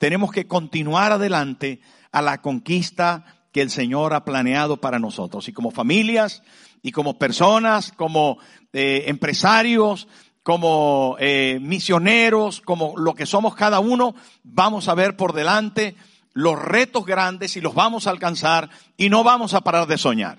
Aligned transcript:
tenemos 0.00 0.32
que 0.32 0.46
continuar 0.46 1.12
adelante 1.12 1.78
a 2.10 2.22
la 2.22 2.40
conquista 2.40 3.26
que 3.52 3.60
el 3.60 3.68
Señor 3.68 4.14
ha 4.14 4.24
planeado 4.24 4.78
para 4.78 4.98
nosotros. 4.98 5.46
Y 5.46 5.52
como 5.52 5.70
familias, 5.70 6.42
y 6.80 6.90
como 6.90 7.18
personas, 7.18 7.92
como 7.92 8.38
eh, 8.72 9.04
empresarios, 9.08 10.08
como 10.42 11.16
eh, 11.20 11.58
misioneros, 11.60 12.62
como 12.62 12.94
lo 12.96 13.14
que 13.14 13.26
somos 13.26 13.54
cada 13.54 13.78
uno, 13.80 14.14
vamos 14.42 14.88
a 14.88 14.94
ver 14.94 15.18
por 15.18 15.34
delante 15.34 15.96
los 16.32 16.58
retos 16.58 17.04
grandes 17.04 17.58
y 17.58 17.60
los 17.60 17.74
vamos 17.74 18.06
a 18.06 18.10
alcanzar 18.10 18.70
y 18.96 19.10
no 19.10 19.22
vamos 19.22 19.52
a 19.52 19.60
parar 19.60 19.86
de 19.86 19.98
soñar. 19.98 20.38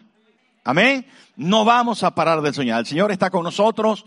Amén. 0.63 1.05
No 1.35 1.66
vamos 1.66 2.02
a 2.02 2.16
parar 2.16 2.41
de 2.41 2.52
soñar. 2.52 2.80
El 2.80 2.88
Señor 2.88 3.12
está 3.12 3.30
con 3.30 3.43
nosotros 3.43 4.05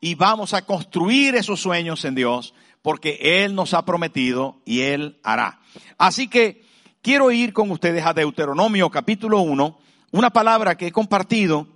y 0.00 0.16
vamos 0.16 0.52
a 0.52 0.62
construir 0.62 1.36
esos 1.36 1.60
sueños 1.60 2.04
en 2.04 2.16
Dios 2.16 2.54
porque 2.86 3.18
Él 3.20 3.56
nos 3.56 3.74
ha 3.74 3.84
prometido 3.84 4.62
y 4.64 4.82
Él 4.82 5.18
hará. 5.24 5.58
Así 5.98 6.28
que 6.28 6.64
quiero 7.02 7.32
ir 7.32 7.52
con 7.52 7.72
ustedes 7.72 8.06
a 8.06 8.14
Deuteronomio 8.14 8.90
capítulo 8.90 9.40
1, 9.40 9.76
una 10.12 10.30
palabra 10.30 10.76
que 10.76 10.86
he 10.86 10.92
compartido 10.92 11.66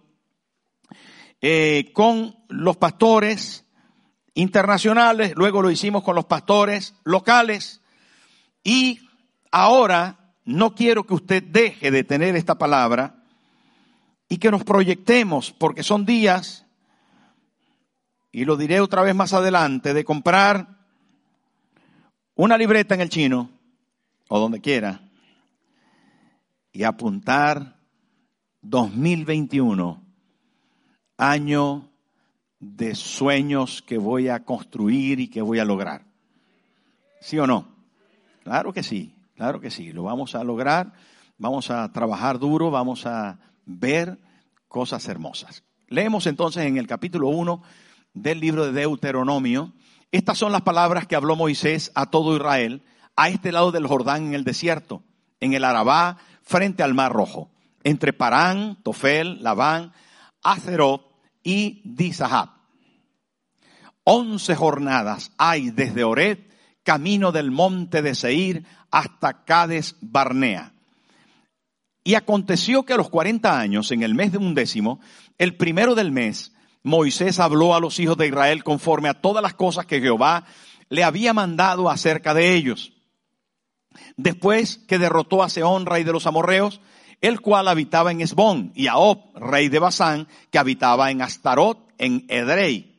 eh, 1.41 1.91
con 1.95 2.37
los 2.49 2.77
pastores 2.77 3.65
internacionales, 4.35 5.33
luego 5.35 5.63
lo 5.63 5.73
hicimos 5.73 6.05
con 6.05 6.15
los 6.15 6.27
pastores 6.27 6.95
locales 7.03 7.81
y 8.63 9.01
ahora 9.51 10.33
no 10.45 10.77
quiero 10.77 11.07
que 11.07 11.15
usted 11.15 11.43
deje 11.43 11.91
de 11.91 12.05
tener 12.05 12.37
esta 12.37 12.57
palabra 12.57 13.25
y 14.29 14.37
que 14.37 14.53
nos 14.53 14.63
proyectemos, 14.63 15.51
porque 15.51 15.83
son 15.83 16.07
días, 16.07 16.67
y 18.31 18.45
lo 18.45 18.57
diré 18.57 18.81
otra 18.81 19.03
vez 19.03 19.17
más 19.17 19.33
adelante, 19.33 19.93
de 19.93 20.05
comprar 20.05 20.80
una 22.41 22.57
libreta 22.57 22.95
en 22.95 23.02
el 23.02 23.10
chino, 23.10 23.51
o 24.29 24.38
donde 24.38 24.63
quiera, 24.63 25.02
y 26.73 26.85
apuntar 26.85 27.77
2021, 28.63 30.02
año 31.18 31.91
de 32.59 32.95
sueños 32.95 33.83
que 33.83 33.99
voy 33.99 34.29
a 34.29 34.43
construir 34.43 35.21
y 35.21 35.29
que 35.29 35.43
voy 35.43 35.59
a 35.59 35.66
lograr. 35.66 36.07
¿Sí 37.21 37.38
o 37.38 37.46
no? 37.46 37.68
Claro 38.43 38.73
que 38.73 38.83
sí, 38.83 39.15
claro 39.37 39.61
que 39.61 39.71
sí, 39.71 39.93
lo 39.93 40.05
vamos 40.05 40.35
a 40.35 40.43
lograr, 40.43 40.95
vamos 41.37 41.71
a 41.71 41.93
trabajar 41.93 42.38
duro, 42.38 42.71
vamos 42.71 43.05
a 43.05 43.38
ver 43.66 44.16
cosas 44.66 45.07
hermosas. 45.09 45.63
Leemos 45.88 46.27
entonces 46.27 46.65
en 46.65 46.79
el 46.79 46.87
capítulo 46.87 47.29
1 47.29 47.63
del 48.15 48.41
libro 48.41 48.65
de 48.65 48.80
Deuteronomio. 48.80 49.74
Estas 50.13 50.39
son 50.39 50.51
las 50.51 50.63
palabras 50.63 51.07
que 51.07 51.15
habló 51.15 51.37
Moisés 51.37 51.93
a 51.95 52.07
todo 52.07 52.35
Israel, 52.37 52.83
a 53.15 53.29
este 53.29 53.53
lado 53.53 53.71
del 53.71 53.87
Jordán 53.87 54.27
en 54.27 54.35
el 54.35 54.45
desierto, 54.45 55.02
en 55.39 55.52
el 55.55 55.65
Arabá, 55.65 56.19
frente 56.43 56.83
al 56.83 56.95
Mar 56.95 57.13
Rojo, 57.13 57.51
entre 57.85 58.13
Parán, 58.13 58.79
Tofel, 58.83 59.43
Labán, 59.43 59.93
Acerot 60.43 61.02
y 61.45 61.83
Dizahab. 61.85 62.51
Once 64.03 64.56
jornadas 64.56 65.33
hay 65.39 65.71
desde 65.71 66.03
Ored, 66.03 66.39
camino 66.83 67.31
del 67.31 67.53
monte 67.53 68.03
de 68.03 68.15
Seir, 68.17 68.67
hasta 68.91 69.45
Cades 69.45 69.97
Barnea. 70.00 70.72
Y 72.03 72.15
aconteció 72.15 72.84
que 72.84 72.95
a 72.95 72.97
los 72.97 73.11
cuarenta 73.11 73.61
años, 73.61 73.93
en 73.93 74.03
el 74.03 74.15
mes 74.15 74.33
de 74.33 74.39
undécimo, 74.39 74.99
el 75.39 75.56
primero 75.56 75.95
del 75.95 76.11
mes, 76.11 76.53
Moisés 76.83 77.39
habló 77.39 77.75
a 77.75 77.81
los 77.81 77.99
hijos 77.99 78.17
de 78.17 78.28
Israel 78.28 78.65
conforme 78.65 79.09
a 79.09 79.21
todas 79.21 79.43
las 79.43 79.55
cosas 79.55 79.87
que 79.87 80.00
Jehová 80.00 80.45
le 80.89 81.05
había 81.05 81.34
mandado 81.34 81.91
acerca 81.91 82.34
de 82.34 82.55
ellos. 82.55 82.93
Después 84.17 84.78
que 84.89 84.99
derrotó 84.99 85.43
a 85.43 85.49
Seón, 85.49 85.87
rey 85.87 86.05
de 86.05 86.12
los 86.12 86.27
amorreos, 86.27 86.81
el 87.21 87.41
cual 87.41 87.69
habitaba 87.69 88.11
en 88.11 88.21
Esbón, 88.21 88.73
y 88.75 88.87
a 88.87 88.97
Ob, 88.97 89.37
rey 89.37 89.69
de 89.69 89.79
Basán, 89.79 90.27
que 90.51 90.59
habitaba 90.59 91.11
en 91.11 91.23
Astarot, 91.23 91.79
en 91.99 92.25
Edrei. 92.29 92.99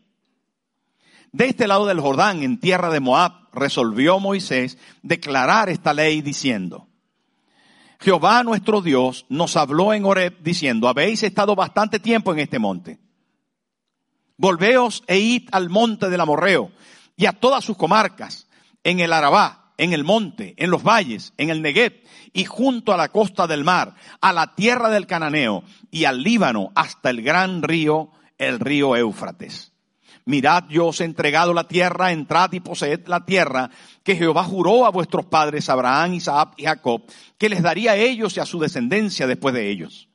De 1.31 1.45
este 1.45 1.67
lado 1.67 1.85
del 1.85 1.99
Jordán, 1.99 2.43
en 2.43 2.59
tierra 2.59 2.89
de 2.89 2.99
Moab, 2.99 3.49
resolvió 3.53 4.19
Moisés 4.19 4.77
declarar 5.01 5.69
esta 5.69 5.93
ley 5.93 6.21
diciendo, 6.21 6.87
Jehová 7.99 8.43
nuestro 8.43 8.81
Dios 8.81 9.25
nos 9.29 9.55
habló 9.55 9.93
en 9.93 10.05
Horeb 10.05 10.41
diciendo, 10.41 10.87
habéis 10.87 11.23
estado 11.23 11.55
bastante 11.55 11.99
tiempo 11.99 12.33
en 12.33 12.39
este 12.39 12.59
monte. 12.59 12.99
Volveos 14.41 15.03
e 15.05 15.19
id 15.19 15.49
al 15.51 15.69
monte 15.69 16.09
del 16.09 16.19
Amorreo 16.19 16.71
y 17.15 17.27
a 17.27 17.31
todas 17.31 17.63
sus 17.63 17.77
comarcas, 17.77 18.47
en 18.83 18.99
el 18.99 19.13
Arabá, 19.13 19.71
en 19.77 19.93
el 19.93 20.03
monte, 20.03 20.55
en 20.57 20.71
los 20.71 20.81
valles, 20.81 21.31
en 21.37 21.51
el 21.51 21.61
Negev 21.61 22.01
y 22.33 22.45
junto 22.45 22.91
a 22.91 22.97
la 22.97 23.09
costa 23.09 23.45
del 23.45 23.63
mar, 23.63 23.93
a 24.19 24.33
la 24.33 24.55
tierra 24.55 24.89
del 24.89 25.05
Cananeo 25.05 25.63
y 25.91 26.05
al 26.05 26.23
Líbano 26.23 26.71
hasta 26.73 27.11
el 27.11 27.21
gran 27.21 27.61
río, 27.61 28.09
el 28.39 28.59
río 28.59 28.95
Éufrates. 28.95 29.73
Mirad, 30.25 30.63
yo 30.69 30.87
os 30.87 31.01
he 31.01 31.05
entregado 31.05 31.53
la 31.53 31.67
tierra, 31.67 32.11
entrad 32.11 32.51
y 32.53 32.61
poseed 32.61 33.05
la 33.05 33.23
tierra 33.23 33.69
que 34.01 34.15
Jehová 34.15 34.43
juró 34.43 34.87
a 34.87 34.89
vuestros 34.89 35.27
padres, 35.27 35.69
Abraham, 35.69 36.15
Isaac 36.15 36.53
y 36.57 36.63
Jacob, 36.63 37.03
que 37.37 37.49
les 37.49 37.61
daría 37.61 37.91
a 37.91 37.97
ellos 37.97 38.35
y 38.37 38.39
a 38.39 38.47
su 38.47 38.57
descendencia 38.57 39.27
después 39.27 39.53
de 39.53 39.69
ellos. 39.69 40.07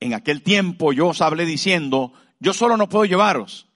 En 0.00 0.14
aquel 0.14 0.42
tiempo 0.42 0.94
yo 0.94 1.08
os 1.08 1.20
hablé 1.20 1.44
diciendo, 1.44 2.14
yo 2.42 2.52
solo 2.52 2.76
no 2.76 2.88
puedo 2.88 3.04
llevaros. 3.04 3.68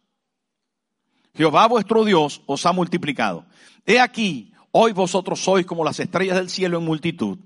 Jehová 1.34 1.68
vuestro 1.68 2.04
Dios 2.04 2.42
os 2.46 2.66
ha 2.66 2.72
multiplicado. 2.72 3.46
He 3.86 4.00
aquí, 4.00 4.52
hoy 4.72 4.92
vosotros 4.92 5.40
sois 5.40 5.64
como 5.64 5.84
las 5.84 6.00
estrellas 6.00 6.36
del 6.36 6.50
cielo 6.50 6.78
en 6.78 6.84
multitud. 6.84 7.38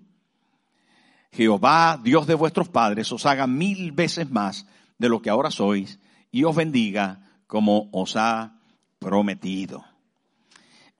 Jehová, 1.32 2.00
Dios 2.02 2.26
de 2.26 2.34
vuestros 2.34 2.70
padres, 2.70 3.12
os 3.12 3.26
haga 3.26 3.46
mil 3.46 3.92
veces 3.92 4.30
más 4.30 4.66
de 4.96 5.10
lo 5.10 5.20
que 5.20 5.28
ahora 5.28 5.50
sois 5.50 5.98
y 6.32 6.44
os 6.44 6.56
bendiga 6.56 7.20
como 7.46 7.90
os 7.92 8.16
ha 8.16 8.58
prometido. 8.98 9.84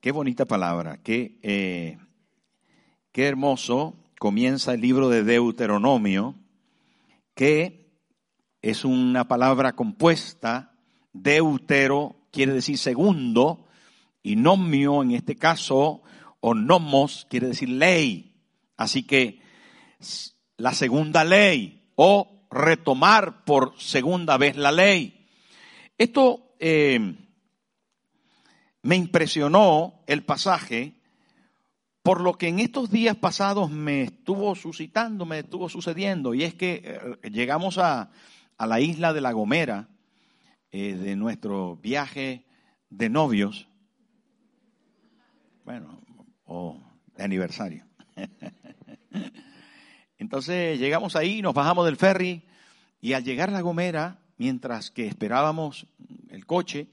Qué 0.03 0.13
bonita 0.13 0.45
palabra, 0.45 0.99
qué, 1.03 1.39
eh, 1.43 1.99
qué 3.11 3.25
hermoso 3.25 3.97
comienza 4.19 4.75
el 4.75 4.83
libro 4.83 5.09
de 5.09 5.25
Deuteronomio, 5.25 6.35
que 7.35 7.80
es 8.63 8.85
una 8.85 9.27
palabra 9.27 9.73
compuesta, 9.73 10.75
deutero 11.13 12.17
quiere 12.31 12.53
decir 12.53 12.79
segundo, 12.79 13.67
y 14.23 14.37
nomio 14.37 15.03
en 15.03 15.13
este 15.13 15.37
caso, 15.37 16.03
o 16.41 16.55
nomos 16.55 17.27
quiere 17.31 17.49
decir 17.49 17.71
ley. 17.71 18.37
Así 18.77 19.03
que 19.05 19.41
la 20.57 20.75
segunda 20.75 21.25
ley, 21.25 21.91
o 21.97 22.47
retomar 22.51 23.45
por 23.45 23.79
segunda 23.81 24.37
vez 24.37 24.57
la 24.57 24.73
ley. 24.73 25.27
Esto 25.97 26.55
eh, 26.59 27.15
me 28.83 28.97
impresionó 28.97 30.03
el 30.07 30.25
pasaje 30.25 30.95
por 32.03 32.21
lo 32.23 32.35
que 32.35 32.49
en 32.49 32.61
estos 32.61 32.91
días 32.91 33.17
pasados 33.17 33.71
me 33.71 34.03
estuvo 34.03 34.55
suscitando, 34.55 35.27
me 35.27 35.41
estuvo 35.41 35.69
sucediendo, 35.69 36.33
y 36.33 36.45
es 36.45 36.55
que 36.55 36.83
eh, 36.85 37.31
llegamos 37.31 37.77
a, 37.77 38.11
la 38.67 38.81
isla 38.81 39.13
de 39.13 39.21
La 39.21 39.33
Gomera 39.33 39.89
eh, 40.73 40.95
de 40.95 41.17
nuestro 41.17 41.77
viaje 41.77 42.45
de 42.91 43.09
novios, 43.09 43.69
bueno, 45.65 46.01
o 46.45 46.81
de 47.17 47.25
aniversario. 47.25 47.85
Entonces 50.19 50.79
llegamos 50.79 51.17
ahí, 51.17 51.43
nos 51.43 51.55
bajamos 51.55 51.87
del 51.87 51.97
ferry, 51.97 52.45
y 53.01 53.15
al 53.15 53.25
llegar 53.25 53.49
a 53.49 53.53
La 53.53 53.61
Gomera, 53.63 54.19
mientras 54.37 54.91
que 54.91 55.07
esperábamos 55.07 55.87
el 56.29 56.47
coche, 56.47 56.89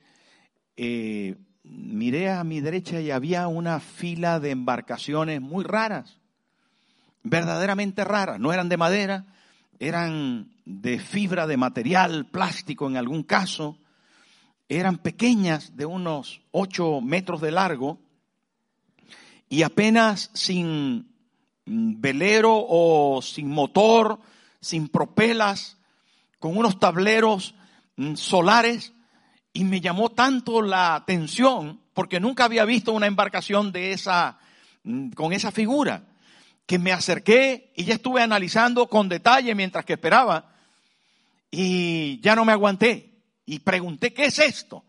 eh, 0.75 1.35
miré 1.63 2.29
a 2.29 2.43
mi 2.43 2.61
derecha 2.61 3.02
y 3.02 3.11
había 3.11 3.47
una 3.47 3.79
fila 3.79 4.40
de 4.40 4.52
embarcaciones 4.52 5.41
muy 5.41 5.63
raras, 5.63 6.20
verdaderamente 7.23 8.03
raras. 8.03 8.40
No 8.40 8.53
eran 8.53 8.70
de 8.70 8.78
madera, 8.78 9.25
eran 9.79 10.52
de 10.66 11.00
fibra 11.00 11.47
de 11.47 11.58
material, 11.58 12.26
plástico 12.28 12.88
en 12.88 12.97
algún 12.97 13.24
caso. 13.24 13.78
Eran 14.70 14.97
pequeñas, 14.97 15.78
de 15.78 15.85
unos 15.85 16.41
ocho 16.52 17.02
metros 17.02 17.41
de 17.41 17.52
largo, 17.52 18.00
y 19.50 19.64
apenas 19.64 20.29
sin 20.34 21.09
velero 21.66 22.66
o 22.68 23.22
sin 23.22 23.50
motor, 23.50 24.20
sin 24.59 24.88
propelas, 24.88 25.78
con 26.40 26.58
unos 26.58 26.80
tableros 26.80 27.56
mm, 27.96 28.16
solares 28.16 28.94
y 29.53 29.64
me 29.64 29.82
llamó 29.82 30.09
tanto 30.09 30.62
la 30.62 30.96
atención 30.96 31.82
porque 31.94 32.20
nunca 32.20 32.46
había 32.46 32.64
visto 32.66 32.94
una 32.94 33.08
embarcación 33.08 33.72
de 33.72 33.91
esa, 33.91 34.38
mm, 34.84 35.12
con 35.12 35.34
esa 35.34 35.52
figura, 35.52 36.03
que 36.67 36.78
me 36.78 36.91
acerqué 36.91 37.72
y 37.75 37.85
ya 37.85 37.96
estuve 37.96 38.22
analizando 38.22 38.87
con 38.87 39.09
detalle 39.09 39.55
mientras 39.55 39.85
que 39.85 39.93
esperaba 39.93 40.53
y 41.49 42.19
ya 42.19 42.35
no 42.35 42.43
me 42.43 42.52
aguanté 42.52 43.23
y 43.46 43.59
pregunté, 43.59 44.14
¿qué 44.14 44.25
es 44.25 44.37
esto? 44.37 44.84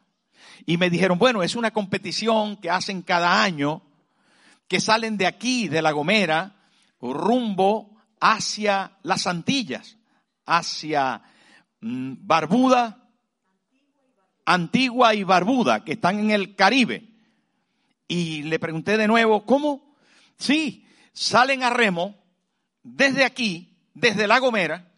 Y 0.66 0.76
me 0.76 0.90
dijeron, 0.90 1.18
bueno, 1.18 1.42
es 1.44 1.54
una 1.54 1.70
competición 1.70 2.56
que 2.56 2.68
hacen 2.68 3.02
cada 3.02 3.42
año 3.42 3.82
que 4.66 4.80
salen 4.80 5.16
de 5.16 5.26
aquí, 5.26 5.68
de 5.68 5.80
La 5.80 5.92
Gomera, 5.92 6.56
rumbo 7.00 7.96
hacia 8.20 8.98
las 9.04 9.28
Antillas, 9.28 9.96
hacia 10.44 11.22
mm, 11.80 12.14
Barbuda, 12.20 13.08
Antigua 14.44 15.14
y 15.14 15.22
Barbuda, 15.22 15.84
que 15.84 15.92
están 15.92 16.18
en 16.18 16.32
el 16.32 16.56
Caribe. 16.56 17.08
Y 18.08 18.42
le 18.42 18.58
pregunté 18.58 18.96
de 18.96 19.06
nuevo, 19.06 19.46
¿cómo? 19.46 19.94
Sí, 20.38 20.87
salen 21.18 21.64
a 21.64 21.70
remo 21.70 22.14
desde 22.84 23.24
aquí, 23.24 23.76
desde 23.92 24.28
La 24.28 24.38
Gomera, 24.38 24.92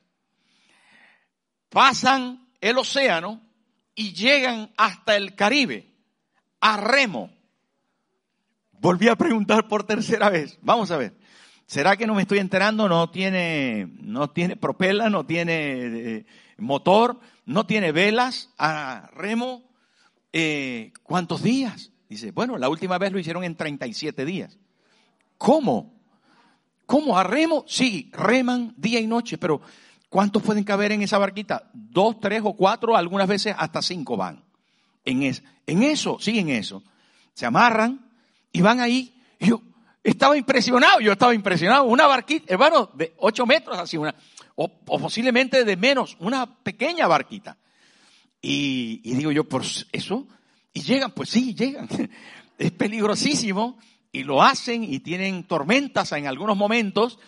pasan 1.71 2.47
el 2.61 2.77
océano 2.77 3.41
y 3.95 4.13
llegan 4.13 4.71
hasta 4.77 5.17
el 5.17 5.35
Caribe, 5.35 5.95
a 6.61 6.77
remo. 6.77 7.31
Volví 8.73 9.09
a 9.09 9.17
preguntar 9.17 9.67
por 9.67 9.85
tercera 9.85 10.29
vez. 10.29 10.59
Vamos 10.61 10.91
a 10.91 10.99
ver. 10.99 11.17
¿Será 11.65 11.97
que 11.97 12.07
no 12.07 12.15
me 12.15 12.23
estoy 12.23 12.39
enterando? 12.39 12.87
No 12.87 13.11
tiene, 13.11 13.89
no 14.01 14.29
tiene 14.29 14.57
propela, 14.57 15.09
no 15.09 15.25
tiene 15.25 15.53
eh, 15.55 16.27
motor, 16.59 17.19
no 17.47 17.65
tiene 17.65 17.93
velas 17.93 18.51
a 18.59 19.09
remo. 19.15 19.71
Eh, 20.35 20.93
¿Cuántos 21.03 21.43
días? 21.43 21.93
Dice, 22.11 22.31
bueno, 22.33 22.59
la 22.59 22.69
última 22.69 22.99
vez 22.99 23.11
lo 23.11 23.19
hicieron 23.19 23.43
en 23.43 23.57
37 23.57 24.27
días. 24.27 24.59
¿Cómo? 25.39 26.00
¿Cómo? 26.91 27.17
¿A 27.17 27.23
remo? 27.23 27.65
Sí, 27.69 28.11
reman 28.13 28.75
día 28.77 28.99
y 28.99 29.07
noche, 29.07 29.39
pero 29.39 29.61
¿cuántos 30.09 30.43
pueden 30.43 30.65
caber 30.65 30.91
en 30.91 31.03
esa 31.03 31.19
barquita? 31.19 31.71
Dos, 31.73 32.19
tres 32.19 32.43
o 32.43 32.55
cuatro, 32.55 32.97
algunas 32.97 33.29
veces 33.29 33.55
hasta 33.57 33.81
cinco 33.81 34.17
van. 34.17 34.43
En, 35.05 35.23
en 35.23 35.83
eso, 35.85 36.19
sí, 36.19 36.41
en 36.41 36.49
eso. 36.49 36.83
Se 37.33 37.47
amarran, 37.47 38.11
y 38.51 38.61
van 38.61 38.81
ahí. 38.81 39.15
Yo 39.39 39.63
estaba 40.03 40.37
impresionado, 40.37 40.99
yo 40.99 41.13
estaba 41.13 41.33
impresionado. 41.33 41.85
Una 41.85 42.09
barquita, 42.09 42.53
hermano, 42.53 42.91
de 42.95 43.15
ocho 43.19 43.47
metros, 43.47 43.79
así, 43.79 43.97
o, 44.57 44.69
posiblemente 44.69 45.65
de 45.65 45.77
menos, 45.77 46.17
una 46.19 46.45
pequeña 46.61 47.07
barquita. 47.07 47.57
Y, 48.43 49.01
y 49.05 49.15
digo 49.15 49.31
yo, 49.31 49.45
por 49.45 49.63
eso, 49.93 50.27
y 50.73 50.81
llegan, 50.81 51.13
pues 51.13 51.31
sí, 51.31 51.55
llegan. 51.55 51.89
Es 52.59 52.73
peligrosísimo 52.73 53.79
y 54.13 54.25
lo 54.25 54.43
hacen 54.43 54.85
y 54.85 55.01
tienen 55.01 55.45
tormentas 55.45 56.13
en 56.13 56.27
algunos 56.27 56.57
momentos, 56.57 57.19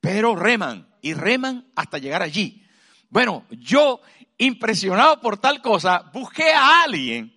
pero 0.00 0.34
reman 0.34 0.88
y 1.02 1.14
reman 1.14 1.66
hasta 1.76 1.98
llegar 1.98 2.22
allí. 2.22 2.64
Bueno, 3.08 3.44
yo, 3.50 4.00
impresionado 4.38 5.20
por 5.20 5.38
tal 5.38 5.62
cosa, 5.62 6.10
busqué 6.12 6.52
a 6.52 6.82
alguien 6.82 7.36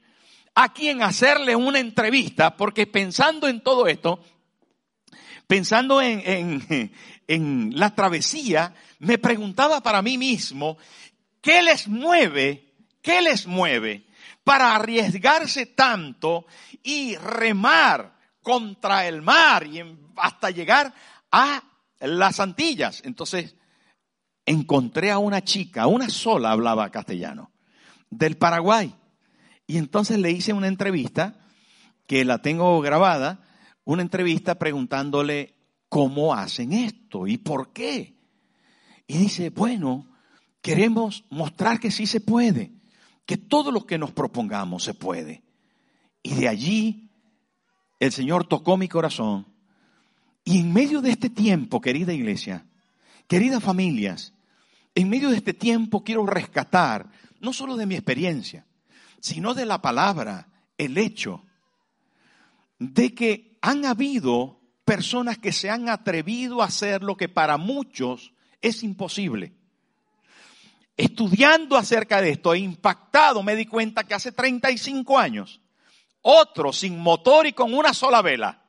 a 0.55 0.73
quien 0.73 1.01
hacerle 1.01 1.55
una 1.55 1.79
entrevista, 1.79 2.57
porque 2.57 2.87
pensando 2.87 3.47
en 3.47 3.61
todo 3.61 3.87
esto, 3.87 4.23
pensando 5.47 6.01
en, 6.01 6.61
en, 7.27 7.71
la 7.79 7.95
travesía, 7.95 8.73
me 8.99 9.17
preguntaba 9.17 9.81
para 9.81 10.01
mí 10.01 10.17
mismo, 10.17 10.77
¿qué 11.41 11.61
les 11.61 11.87
mueve? 11.87 12.73
¿Qué 13.01 13.21
les 13.21 13.47
mueve 13.47 14.05
para 14.43 14.75
arriesgarse 14.75 15.67
tanto 15.67 16.45
y 16.83 17.15
remar 17.15 18.18
contra 18.41 19.07
el 19.07 19.21
mar 19.21 19.67
y 19.67 19.81
hasta 20.17 20.49
llegar 20.49 20.93
a 21.31 21.63
las 21.99 22.39
Antillas? 22.39 23.01
Entonces, 23.05 23.55
encontré 24.45 25.11
a 25.11 25.19
una 25.19 25.43
chica, 25.43 25.87
una 25.87 26.09
sola 26.09 26.51
hablaba 26.51 26.89
castellano, 26.89 27.51
del 28.09 28.37
Paraguay. 28.37 28.95
Y 29.67 29.77
entonces 29.77 30.17
le 30.17 30.31
hice 30.31 30.53
una 30.53 30.67
entrevista, 30.67 31.35
que 32.07 32.25
la 32.25 32.41
tengo 32.41 32.81
grabada, 32.81 33.43
una 33.83 34.01
entrevista 34.01 34.55
preguntándole 34.55 35.53
cómo 35.89 36.33
hacen 36.33 36.73
esto 36.73 37.27
y 37.27 37.37
por 37.37 37.71
qué. 37.71 38.15
Y 39.05 39.17
dice, 39.17 39.51
bueno, 39.51 40.09
queremos 40.61 41.25
mostrar 41.29 41.79
que 41.79 41.91
sí 41.91 42.07
se 42.07 42.19
puede, 42.19 42.71
que 43.27 43.37
todo 43.37 43.71
lo 43.71 43.85
que 43.85 43.99
nos 43.99 44.11
propongamos 44.11 44.83
se 44.83 44.95
puede. 44.95 45.43
Y 46.23 46.33
de 46.33 46.47
allí 46.47 47.08
el 47.99 48.11
Señor 48.11 48.47
tocó 48.47 48.77
mi 48.77 48.87
corazón. 48.87 49.47
Y 50.43 50.59
en 50.59 50.73
medio 50.73 51.01
de 51.01 51.11
este 51.11 51.29
tiempo, 51.29 51.81
querida 51.81 52.13
iglesia, 52.13 52.65
queridas 53.27 53.63
familias, 53.63 54.33
en 54.95 55.09
medio 55.09 55.29
de 55.29 55.37
este 55.37 55.53
tiempo 55.53 56.03
quiero 56.03 56.25
rescatar, 56.25 57.11
no 57.39 57.53
solo 57.53 57.75
de 57.75 57.85
mi 57.85 57.95
experiencia, 57.95 58.65
sino 59.19 59.53
de 59.53 59.65
la 59.65 59.81
palabra, 59.81 60.47
el 60.77 60.97
hecho 60.97 61.45
de 62.79 63.13
que 63.13 63.57
han 63.61 63.85
habido 63.85 64.59
personas 64.85 65.37
que 65.37 65.51
se 65.51 65.69
han 65.69 65.89
atrevido 65.89 66.61
a 66.61 66.65
hacer 66.65 67.03
lo 67.03 67.15
que 67.17 67.29
para 67.29 67.57
muchos 67.57 68.33
es 68.61 68.81
imposible. 68.83 69.53
Estudiando 70.97 71.77
acerca 71.77 72.21
de 72.21 72.31
esto 72.31 72.53
e 72.53 72.59
impactado 72.59 73.43
me 73.43 73.55
di 73.55 73.65
cuenta 73.65 74.03
que 74.05 74.13
hace 74.13 74.31
35 74.31 75.17
años, 75.17 75.61
otro 76.21 76.73
sin 76.73 76.99
motor 76.99 77.47
y 77.47 77.53
con 77.53 77.73
una 77.73 77.93
sola 77.93 78.21
vela, 78.21 78.63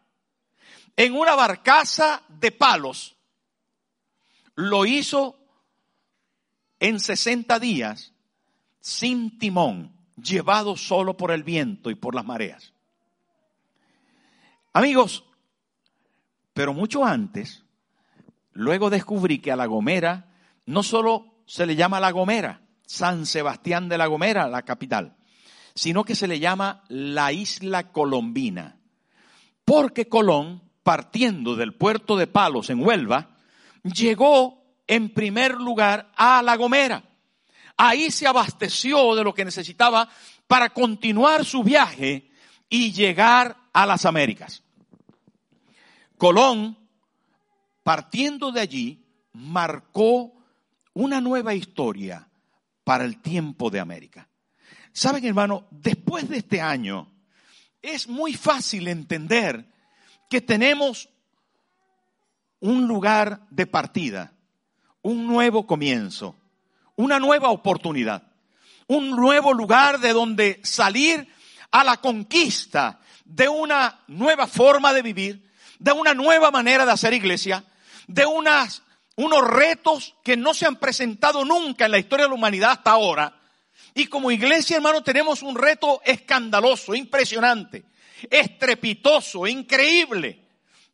en 0.97 1.15
una 1.15 1.35
barcaza 1.35 2.23
de 2.29 2.53
palos, 2.53 3.17
lo 4.55 4.85
hizo 4.85 5.39
en 6.79 7.01
60 7.01 7.59
días 7.59 8.13
sin 8.81 9.39
timón 9.39 9.93
llevado 10.17 10.77
solo 10.77 11.17
por 11.17 11.31
el 11.31 11.43
viento 11.43 11.91
y 11.91 11.95
por 11.95 12.15
las 12.15 12.25
mareas. 12.25 12.73
Amigos, 14.73 15.25
pero 16.53 16.75
mucho 16.75 17.05
antes, 17.05 17.65
luego 18.53 18.91
descubrí 18.91 19.39
que 19.39 19.53
a 19.53 19.57
La 19.57 19.67
Gomera 19.67 20.33
no 20.67 20.83
solo 20.83 21.43
se 21.47 21.67
le 21.67 21.77
llama 21.77 22.01
La 22.01 22.13
Gomera, 22.13 22.63
San 22.87 23.27
Sebastián 23.27 23.89
de 23.89 23.99
La 23.99 24.07
Gomera, 24.07 24.49
la 24.49 24.63
capital, 24.63 25.17
sino 25.75 26.05
que 26.05 26.15
se 26.15 26.29
le 26.29 26.39
llama 26.39 26.85
la 26.89 27.33
isla 27.33 27.93
colombina. 27.93 28.77
Porque 29.65 30.09
Colón, 30.09 30.63
partiendo 30.83 31.57
del 31.57 31.75
puerto 31.75 32.17
de 32.17 32.27
Palos 32.27 32.71
en 32.71 32.85
Huelva, 32.85 33.37
llegó 33.83 34.65
en 34.87 35.11
primer 35.11 35.55
lugar 35.55 36.11
a 36.17 36.43
La 36.43 36.57
Gomera 36.57 37.05
ahí 37.81 38.11
se 38.11 38.27
abasteció 38.27 39.15
de 39.15 39.25
lo 39.25 39.33
que 39.33 39.45
necesitaba 39.45 40.09
para 40.47 40.69
continuar 40.69 41.47
su 41.47 41.63
viaje 41.63 42.31
y 42.69 42.93
llegar 42.93 43.57
a 43.73 43.87
las 43.87 44.05
Américas. 44.05 44.63
Colón, 46.19 46.77
partiendo 47.83 48.53
de 48.53 48.61
allí, 48.61 49.07
marcó 49.33 50.33
una 50.93 51.23
nueva 51.23 51.55
historia 51.55 52.29
para 52.85 53.07
el 53.07 53.23
tiempo 53.23 53.71
de 53.71 53.81
América. 53.81 54.29
Saben, 54.93 55.25
hermano, 55.25 55.67
después 55.71 56.29
de 56.29 56.39
este 56.39 56.61
año, 56.61 57.11
es 57.81 58.09
muy 58.09 58.35
fácil 58.35 58.89
entender 58.89 59.67
que 60.29 60.41
tenemos 60.41 61.09
un 62.61 62.87
lugar 62.87 63.47
de 63.51 63.67
partida, 63.67 64.33
un 65.03 65.27
nuevo 65.27 65.67
comienzo 65.67 66.37
una 67.01 67.19
nueva 67.19 67.49
oportunidad, 67.49 68.23
un 68.87 69.11
nuevo 69.11 69.55
lugar 69.55 70.01
de 70.01 70.13
donde 70.13 70.61
salir 70.63 71.27
a 71.71 71.83
la 71.83 71.97
conquista 71.97 73.01
de 73.25 73.49
una 73.49 74.01
nueva 74.09 74.47
forma 74.47 74.93
de 74.93 75.01
vivir, 75.01 75.51
de 75.79 75.93
una 75.93 76.13
nueva 76.13 76.51
manera 76.51 76.85
de 76.85 76.93
hacer 76.93 77.15
iglesia, 77.15 77.65
de 78.07 78.27
unos 78.27 79.49
retos 79.49 80.15
que 80.23 80.37
no 80.37 80.53
se 80.53 80.67
han 80.67 80.77
presentado 80.77 81.45
nunca 81.45 81.87
en 81.87 81.93
la 81.93 81.99
historia 81.99 82.27
de 82.27 82.31
la 82.31 82.35
humanidad 82.35 82.73
hasta 82.73 82.91
ahora. 82.91 83.40
Y 83.95 84.07
como 84.07 84.31
iglesia, 84.31 84.77
hermano, 84.77 85.03
tenemos 85.03 85.43
un 85.43 85.57
reto 85.57 86.01
escandaloso, 86.05 86.95
impresionante, 86.95 87.85
estrepitoso, 88.31 89.47
increíble, 89.47 90.45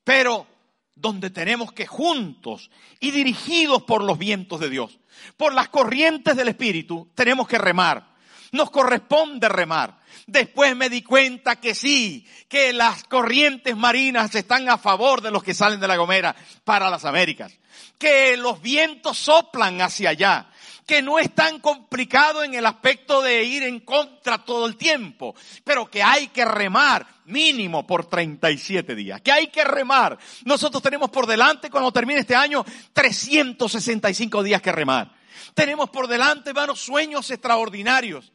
pero 0.03 0.47
donde 0.95 1.31
tenemos 1.31 1.73
que 1.73 1.87
juntos 1.87 2.71
y 3.01 3.11
dirigidos 3.11 3.83
por 3.83 4.03
los 4.03 4.19
vientos 4.19 4.61
de 4.61 4.71
Dios, 4.71 4.99
por 5.37 5.53
las 5.53 5.69
corrientes 5.69 6.37
del 6.37 6.49
Espíritu, 6.49 7.11
tenemos 7.15 7.47
que 7.47 7.59
remar. 7.59 8.17
Nos 8.53 8.71
corresponde 8.71 9.49
remar. 9.49 10.01
Después 10.27 10.75
me 10.75 10.89
di 10.89 11.03
cuenta 11.03 11.57
que 11.57 11.75
sí, 11.75 12.27
que 12.49 12.73
las 12.73 13.05
corrientes 13.05 13.77
marinas 13.77 14.35
están 14.35 14.69
a 14.69 14.79
favor 14.79 15.21
de 15.21 15.31
los 15.31 15.43
que 15.43 15.53
salen 15.53 15.81
de 15.81 15.89
la 15.89 15.97
Gomera 15.97 16.35
para 16.65 16.89
las 16.89 17.05
Américas, 17.05 17.53
que 17.99 18.37
los 18.37 18.63
vientos 18.63 19.19
soplan 19.19 19.81
hacia 19.83 20.11
allá, 20.11 20.51
que 20.87 21.03
no 21.03 21.19
es 21.19 21.35
tan 21.35 21.59
complicado 21.59 22.45
en 22.45 22.55
el 22.55 22.65
aspecto 22.65 23.21
de 23.21 23.43
ir 23.43 23.65
en 23.65 23.81
contra 23.81 24.45
todo 24.45 24.67
el 24.67 24.77
tiempo, 24.77 25.35
pero 25.65 25.91
que 25.91 26.03
hay 26.03 26.29
que 26.29 26.45
remar 26.45 27.07
mínimo 27.25 27.85
por 27.85 28.07
37 28.07 28.95
días, 28.95 29.21
que 29.21 29.33
hay 29.33 29.49
que 29.49 29.65
remar. 29.65 30.17
Nosotros 30.45 30.81
tenemos 30.83 31.11
por 31.11 31.27
delante, 31.27 31.71
cuando 31.71 31.91
termine 31.91 32.21
este 32.21 32.37
año, 32.37 32.65
365 32.93 34.43
días 34.45 34.63
que 34.63 34.71
remar. 34.71 35.13
Tenemos 35.55 35.91
por 35.91 36.07
delante, 36.07 36.51
hermanos, 36.51 36.81
sueños 36.81 37.31
extraordinarios. 37.31 38.33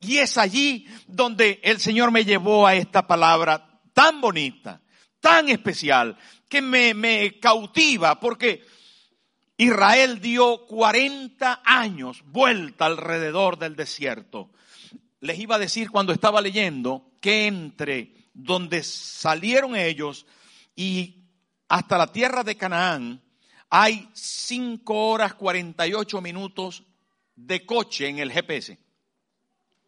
Y 0.00 0.18
es 0.18 0.38
allí 0.38 0.86
donde 1.08 1.60
el 1.64 1.80
Señor 1.80 2.12
me 2.12 2.24
llevó 2.24 2.66
a 2.66 2.76
esta 2.76 3.08
palabra 3.08 3.80
tan 3.92 4.20
bonita, 4.20 4.80
tan 5.20 5.48
especial 5.48 6.16
que 6.48 6.62
me, 6.62 6.94
me 6.94 7.40
cautiva 7.40 8.20
porque 8.20 8.64
Israel 9.60 10.20
dio 10.20 10.66
40 10.66 11.62
años 11.64 12.22
vuelta 12.26 12.86
alrededor 12.86 13.58
del 13.58 13.74
desierto. 13.74 14.50
Les 15.20 15.36
iba 15.40 15.56
a 15.56 15.58
decir 15.58 15.90
cuando 15.90 16.12
estaba 16.12 16.40
leyendo 16.40 17.10
que 17.20 17.48
entre 17.48 18.14
donde 18.32 18.84
salieron 18.84 19.74
ellos 19.74 20.26
y 20.76 21.24
hasta 21.68 21.98
la 21.98 22.12
tierra 22.12 22.44
de 22.44 22.56
Canaán 22.56 23.20
hay 23.68 24.08
5 24.12 24.94
horas 24.94 25.34
48 25.34 26.20
minutos 26.20 26.84
de 27.34 27.66
coche 27.66 28.06
en 28.06 28.20
el 28.20 28.30
GPS. 28.30 28.78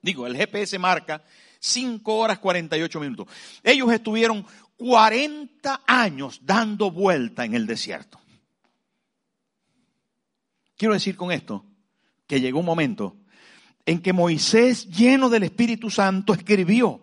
Digo, 0.03 0.27
el 0.27 0.37
GPS 0.37 0.81
marca 0.81 1.23
5 1.61 2.17
horas 2.17 2.41
48 2.41 2.99
minutos. 2.99 3.29
Ellos 3.63 3.93
estuvieron 3.93 4.45
40 4.77 5.83
años 5.87 6.41
dando 6.43 6.91
vuelta 6.91 7.45
en 7.45 7.55
el 7.55 7.69
desierto. 7.69 8.21
Quiero 10.81 10.95
decir 10.95 11.15
con 11.15 11.31
esto 11.31 11.63
que 12.27 12.41
llegó 12.41 12.61
un 12.61 12.65
momento 12.65 13.19
en 13.85 14.01
que 14.01 14.15
Moisés, 14.15 14.89
lleno 14.89 15.29
del 15.29 15.43
Espíritu 15.43 15.91
Santo, 15.91 16.33
escribió 16.33 17.03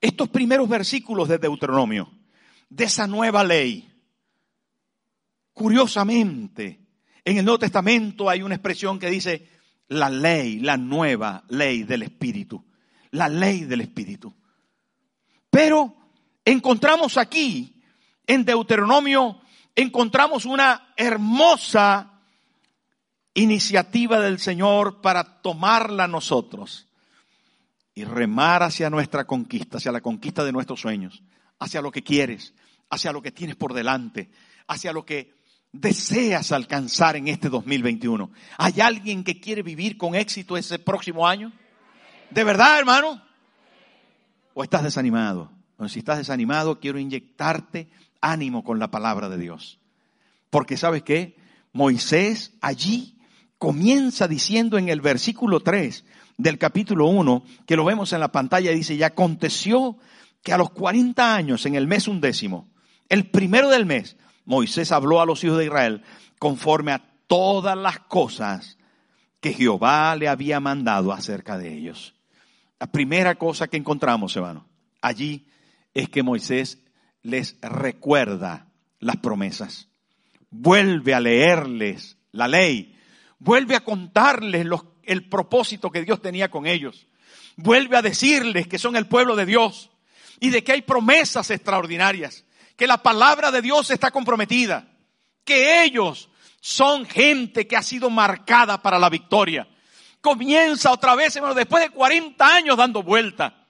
estos 0.00 0.30
primeros 0.30 0.66
versículos 0.66 1.28
de 1.28 1.36
Deuteronomio, 1.36 2.10
de 2.70 2.84
esa 2.84 3.06
nueva 3.06 3.44
ley. 3.44 3.86
Curiosamente, 5.52 6.86
en 7.22 7.36
el 7.36 7.44
Nuevo 7.44 7.58
Testamento 7.58 8.30
hay 8.30 8.40
una 8.40 8.54
expresión 8.54 8.98
que 8.98 9.10
dice 9.10 9.46
la 9.88 10.08
ley, 10.08 10.60
la 10.60 10.78
nueva 10.78 11.44
ley 11.50 11.82
del 11.82 12.04
Espíritu, 12.04 12.64
la 13.10 13.28
ley 13.28 13.64
del 13.64 13.82
Espíritu. 13.82 14.34
Pero 15.50 15.94
encontramos 16.46 17.18
aquí, 17.18 17.74
en 18.26 18.46
Deuteronomio, 18.46 19.38
encontramos 19.76 20.46
una 20.46 20.94
hermosa 20.96 22.11
iniciativa 23.34 24.20
del 24.20 24.38
Señor 24.38 25.00
para 25.00 25.40
tomarla 25.42 26.06
nosotros 26.06 26.86
y 27.94 28.04
remar 28.04 28.62
hacia 28.62 28.90
nuestra 28.90 29.24
conquista, 29.26 29.78
hacia 29.78 29.92
la 29.92 30.00
conquista 30.00 30.44
de 30.44 30.52
nuestros 30.52 30.80
sueños, 30.80 31.22
hacia 31.58 31.82
lo 31.82 31.90
que 31.90 32.02
quieres, 32.02 32.54
hacia 32.90 33.12
lo 33.12 33.22
que 33.22 33.32
tienes 33.32 33.56
por 33.56 33.74
delante, 33.74 34.30
hacia 34.66 34.92
lo 34.92 35.04
que 35.04 35.34
deseas 35.72 36.52
alcanzar 36.52 37.16
en 37.16 37.28
este 37.28 37.48
2021. 37.48 38.30
¿Hay 38.58 38.80
alguien 38.80 39.24
que 39.24 39.40
quiere 39.40 39.62
vivir 39.62 39.96
con 39.96 40.14
éxito 40.14 40.56
ese 40.56 40.78
próximo 40.78 41.26
año? 41.26 41.52
¿De 42.30 42.44
verdad, 42.44 42.78
hermano? 42.78 43.22
¿O 44.54 44.62
estás 44.62 44.82
desanimado? 44.82 45.50
si 45.88 45.98
estás 45.98 46.18
desanimado, 46.18 46.78
quiero 46.78 47.00
inyectarte 47.00 47.88
ánimo 48.20 48.62
con 48.62 48.78
la 48.78 48.92
palabra 48.92 49.28
de 49.28 49.36
Dios. 49.36 49.80
Porque 50.48 50.76
sabes 50.76 51.02
qué? 51.02 51.36
Moisés 51.72 52.52
allí 52.60 53.18
comienza 53.62 54.26
diciendo 54.26 54.76
en 54.76 54.88
el 54.88 55.00
versículo 55.00 55.60
3 55.60 56.04
del 56.36 56.58
capítulo 56.58 57.06
1, 57.06 57.44
que 57.64 57.76
lo 57.76 57.84
vemos 57.84 58.12
en 58.12 58.18
la 58.18 58.32
pantalla, 58.32 58.72
dice, 58.72 58.94
y 58.94 59.04
aconteció 59.04 59.98
que 60.42 60.52
a 60.52 60.58
los 60.58 60.70
40 60.70 61.32
años, 61.32 61.64
en 61.64 61.76
el 61.76 61.86
mes 61.86 62.08
undécimo, 62.08 62.68
el 63.08 63.30
primero 63.30 63.70
del 63.70 63.86
mes, 63.86 64.16
Moisés 64.46 64.90
habló 64.90 65.20
a 65.20 65.26
los 65.26 65.44
hijos 65.44 65.58
de 65.58 65.66
Israel 65.66 66.02
conforme 66.40 66.90
a 66.90 67.04
todas 67.28 67.78
las 67.78 68.00
cosas 68.00 68.78
que 69.40 69.52
Jehová 69.52 70.16
le 70.16 70.26
había 70.26 70.58
mandado 70.58 71.12
acerca 71.12 71.56
de 71.56 71.72
ellos. 71.72 72.16
La 72.80 72.90
primera 72.90 73.36
cosa 73.36 73.68
que 73.68 73.76
encontramos, 73.76 74.34
hermano, 74.34 74.66
allí 75.00 75.46
es 75.94 76.08
que 76.08 76.24
Moisés 76.24 76.82
les 77.22 77.58
recuerda 77.62 78.66
las 78.98 79.18
promesas. 79.18 79.86
Vuelve 80.50 81.14
a 81.14 81.20
leerles 81.20 82.18
la 82.32 82.48
ley. 82.48 82.98
Vuelve 83.44 83.74
a 83.74 83.80
contarles 83.80 84.64
el 85.02 85.28
propósito 85.28 85.90
que 85.90 86.02
Dios 86.02 86.22
tenía 86.22 86.48
con 86.48 86.64
ellos. 86.64 87.08
Vuelve 87.56 87.96
a 87.96 88.02
decirles 88.02 88.68
que 88.68 88.78
son 88.78 88.94
el 88.94 89.08
pueblo 89.08 89.34
de 89.34 89.46
Dios 89.46 89.90
y 90.38 90.50
de 90.50 90.62
que 90.62 90.70
hay 90.70 90.82
promesas 90.82 91.50
extraordinarias 91.50 92.44
que 92.76 92.86
la 92.86 93.02
palabra 93.02 93.50
de 93.50 93.60
Dios 93.60 93.90
está 93.90 94.12
comprometida, 94.12 94.86
que 95.44 95.82
ellos 95.82 96.28
son 96.60 97.04
gente 97.04 97.66
que 97.66 97.76
ha 97.76 97.82
sido 97.82 98.10
marcada 98.10 98.80
para 98.80 99.00
la 99.00 99.10
victoria. 99.10 99.68
Comienza 100.20 100.92
otra 100.92 101.16
vez, 101.16 101.34
hermano, 101.34 101.54
después 101.54 101.82
de 101.82 101.90
40 101.90 102.46
años 102.46 102.76
dando 102.76 103.02
vuelta, 103.02 103.66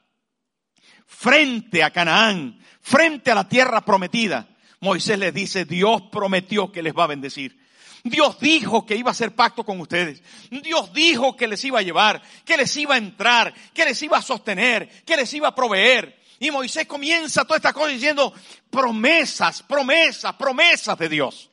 frente 1.07 1.83
a 1.83 1.91
Canaán, 1.91 2.61
frente 2.83 3.31
a 3.31 3.37
la 3.37 3.49
tierra 3.49 3.81
prometida. 3.81 4.51
Moisés 4.81 5.19
les 5.19 5.33
dice, 5.33 5.65
Dios 5.65 6.03
prometió 6.13 6.71
que 6.71 6.83
les 6.83 6.93
va 6.93 7.05
a 7.05 7.09
bendecir. 7.09 7.62
Dios 8.05 8.39
dijo 8.41 8.85
que 8.85 8.97
iba 8.97 9.11
a 9.11 9.13
hacer 9.13 9.35
pacto 9.35 9.65
con 9.65 9.81
ustedes. 9.81 10.23
Dios 10.51 10.93
dijo 10.93 11.37
que 11.37 11.47
les 11.47 11.65
iba 11.65 11.79
a 11.79 11.83
llevar, 11.83 12.21
que 12.45 12.57
les 12.57 12.77
iba 12.77 12.97
a 12.97 12.99
entrar, 12.99 13.55
que 13.73 13.85
les 13.85 14.03
iba 14.03 14.19
a 14.19 14.23
sostener, 14.23 14.89
que 15.05 15.17
les 15.17 15.33
iba 15.35 15.49
a 15.49 15.55
proveer. 15.55 16.21
Y 16.41 16.51
Moisés 16.51 16.87
comienza 16.87 17.45
toda 17.45 17.59
esta 17.59 17.73
cosa 17.73 17.89
diciendo 17.89 18.33
promesas, 18.71 19.63
promesas, 19.63 20.35
promesas 20.35 20.99
de 20.99 21.09
Dios. 21.09 21.51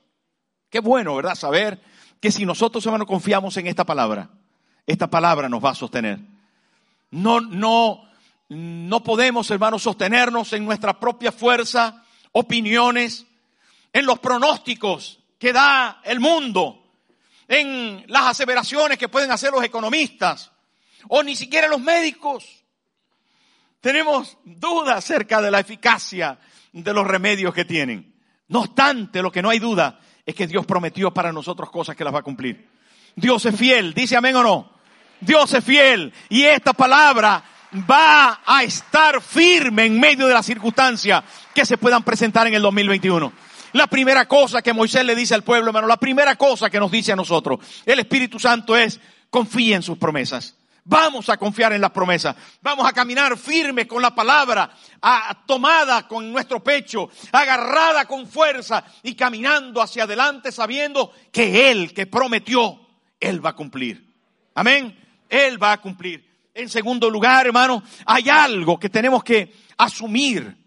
Qué 0.70 0.79
bueno, 0.79 1.15
¿verdad? 1.15 1.36
Saber 1.36 1.79
que 2.20 2.32
si 2.32 2.46
nosotros, 2.46 2.84
hermanos, 2.86 3.08
confiamos 3.08 3.56
en 3.58 3.68
esta 3.68 3.86
palabra, 3.86 4.29
esta 4.88 5.08
palabra 5.08 5.48
nos 5.50 5.63
va 5.63 5.72
a 5.72 5.75
sostener. 5.75 6.20
No, 7.12 7.41
no, 7.41 8.10
no 8.50 9.03
podemos, 9.03 9.51
hermanos, 9.51 9.84
sostenernos 9.84 10.51
en 10.53 10.65
nuestra 10.65 11.00
propia 11.00 11.32
fuerza, 11.32 12.03
opiniones, 12.32 13.27
en 13.94 14.08
los 14.08 14.18
pronósticos 14.18 15.19
que 15.39 15.53
da 15.53 16.01
el 16.03 16.19
mundo, 16.19 16.84
en 17.48 18.03
las 18.08 18.27
aseveraciones 18.27 18.98
que 18.98 19.10
pueden 19.10 19.31
hacer 19.31 19.51
los 19.51 19.63
economistas, 19.63 20.51
o 21.08 21.24
ni 21.24 21.36
siquiera 21.36 21.67
los 21.67 21.81
médicos. 21.81 22.63
Tenemos 23.81 24.38
dudas 24.43 24.98
acerca 24.98 25.41
de 25.41 25.50
la 25.50 25.62
eficacia 25.62 26.38
de 26.74 26.93
los 26.93 27.08
remedios 27.08 27.53
que 27.53 27.65
tienen. 27.65 28.13
No 28.50 28.60
obstante, 28.60 29.22
lo 29.22 29.31
que 29.31 29.41
no 29.41 29.50
hay 29.50 29.60
duda 29.60 30.00
es 30.25 30.36
que 30.36 30.48
Dios 30.48 30.65
prometió 30.65 31.12
para 31.13 31.31
nosotros 31.31 31.72
cosas 31.72 31.96
que 31.96 32.03
las 32.03 32.13
va 32.13 32.19
a 32.19 32.24
cumplir. 32.24 32.69
Dios 33.15 33.46
es 33.46 33.55
fiel, 33.55 33.93
dice 33.93 34.17
amén 34.17 34.36
o 34.36 34.43
no. 34.43 34.74
Dios 35.22 35.53
es 35.53 35.63
fiel 35.63 36.13
y 36.29 36.43
esta 36.43 36.74
palabra 36.74 37.43
va 37.89 38.41
a 38.46 38.63
estar 38.63 39.22
firme 39.22 39.86
en 39.86 40.00
medio 40.00 40.27
de 40.27 40.34
las 40.34 40.46
circunstancias 40.46 41.24
que 41.53 41.65
se 41.65 41.77
puedan 41.77 42.03
presentar 42.03 42.48
en 42.48 42.53
el 42.53 42.62
2021. 42.62 43.31
La 43.74 43.88
primera 43.88 44.28
cosa 44.28 44.62
que 44.62 44.74
Moisés 44.74 45.06
le 45.06 45.16
dice 45.16 45.36
al 45.36 45.44
pueblo, 45.44 45.70
hermano, 45.70 45.88
la 45.88 45.98
primera 45.98 46.36
cosa 46.36 46.70
que 46.70 46.80
nos 46.80 46.92
dice 46.92 47.12
a 47.12 47.16
nosotros, 47.16 47.60
el 47.86 48.00
Espíritu 48.00 48.40
Santo 48.40 48.76
es, 48.76 49.00
confíe 49.30 49.76
en 49.76 49.84
sus 49.84 49.98
promesas. 49.98 50.56
Vamos 50.86 51.30
a 51.30 51.38
confiar 51.38 51.72
en 51.74 51.82
las 51.82 51.92
promesas. 51.92 52.36
Vamos 52.64 52.88
a 52.88 52.94
caminar 52.94 53.38
firme 53.38 53.86
con 53.86 54.02
la 54.02 54.16
palabra, 54.16 54.72
tomada 55.46 56.08
con 56.08 56.32
nuestro 56.32 56.64
pecho, 56.64 57.12
agarrada 57.32 58.06
con 58.06 58.26
fuerza 58.26 58.84
y 59.04 59.14
caminando 59.14 59.84
hacia 59.84 60.06
adelante 60.06 60.52
sabiendo 60.52 61.14
que 61.32 61.70
Él 61.70 61.94
que 61.94 62.08
prometió, 62.08 62.80
Él 63.20 63.46
va 63.46 63.52
a 63.52 63.56
cumplir. 63.56 64.04
Amén. 64.56 64.98
Él 65.30 65.62
va 65.62 65.74
a 65.74 65.82
cumplir. 65.82 66.28
En 66.56 66.70
segundo 66.70 67.08
lugar, 67.08 67.46
hermano, 67.46 67.84
hay 68.06 68.28
algo 68.28 68.80
que 68.80 68.90
tenemos 68.90 69.24
que 69.24 69.54
asumir 69.78 70.58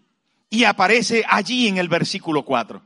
y 0.49 0.63
aparece 0.63 1.25
allí 1.27 1.67
en 1.67 1.79
el 1.79 1.89
versículo 1.89 2.45
4. 2.45 2.81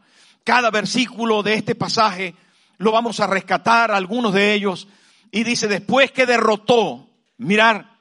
Cada 0.48 0.72
versículo 0.72 1.44
de 1.44 1.56
este 1.56 1.76
pasaje 1.76 2.34
lo 2.78 2.94
vamos 2.94 3.20
a 3.20 3.28
rescatar, 3.28 3.92
algunos 3.92 4.34
de 4.34 4.54
ellos, 4.54 4.88
y 5.30 5.44
dice, 5.44 5.68
después 5.68 6.14
que 6.14 6.26
derrotó 6.26 7.10
mirar 7.36 7.98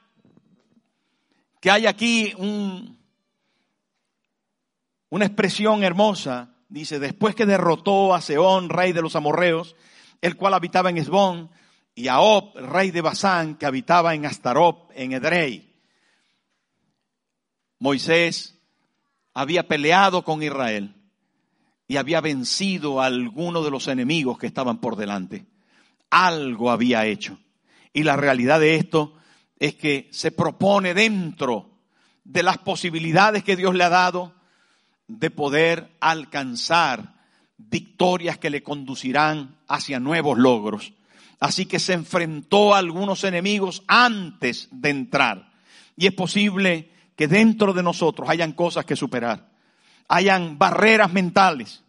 que 1.59 1.69
hay 1.69 1.87
aquí 1.87 2.33
un, 2.37 2.97
una 5.09 5.25
expresión 5.25 5.83
hermosa. 5.83 6.51
Dice, 6.69 6.99
después 6.99 7.35
que 7.35 7.45
derrotó 7.45 8.15
a 8.15 8.21
Seón, 8.21 8.69
rey 8.69 8.93
de 8.93 9.01
los 9.01 9.17
amorreos, 9.17 9.75
el 10.21 10.37
cual 10.37 10.53
habitaba 10.53 10.89
en 10.89 10.99
Esbón, 10.99 11.49
y 11.95 12.07
a 12.07 12.21
Ob, 12.21 12.55
rey 12.55 12.91
de 12.91 13.01
Basán, 13.01 13.55
que 13.55 13.65
habitaba 13.65 14.15
en 14.15 14.25
Astarop, 14.25 14.89
en 14.95 15.11
Edrei. 15.11 15.75
Moisés 17.77 18.57
había 19.33 19.67
peleado 19.67 20.23
con 20.23 20.41
Israel 20.41 20.96
y 21.87 21.97
había 21.97 22.21
vencido 22.21 23.01
a 23.01 23.05
algunos 23.05 23.63
de 23.63 23.71
los 23.71 23.87
enemigos 23.87 24.37
que 24.37 24.47
estaban 24.47 24.79
por 24.79 24.95
delante. 24.95 25.45
Algo 26.09 26.71
había 26.71 27.05
hecho. 27.05 27.39
Y 27.93 28.03
la 28.03 28.15
realidad 28.15 28.59
de 28.59 28.75
esto 28.75 29.13
es 29.59 29.75
que 29.75 30.09
se 30.11 30.31
propone 30.31 30.93
dentro 30.93 31.69
de 32.23 32.43
las 32.43 32.57
posibilidades 32.57 33.43
que 33.43 33.55
Dios 33.55 33.73
le 33.73 33.85
ha 33.85 33.89
dado 33.89 34.33
de 35.07 35.31
poder 35.31 35.95
alcanzar 36.01 37.15
victorias 37.57 38.37
que 38.37 38.49
le 38.49 38.61
conducirán 38.61 39.55
hacia 39.67 39.99
nuevos 39.99 40.37
logros. 40.37 40.93
Así 41.39 41.65
que 41.65 41.79
se 41.79 41.93
enfrentó 41.93 42.75
a 42.75 42.79
algunos 42.79 43.23
enemigos 43.23 43.83
antes 43.87 44.67
de 44.71 44.89
entrar. 44.89 45.51
Y 45.95 46.07
es 46.07 46.13
posible 46.13 46.91
que 47.15 47.27
dentro 47.27 47.73
de 47.73 47.83
nosotros 47.83 48.29
hayan 48.29 48.51
cosas 48.51 48.85
que 48.85 48.95
superar. 48.95 49.49
Hayan 50.07 50.57
barreras 50.57 51.11
mentales, 51.13 51.83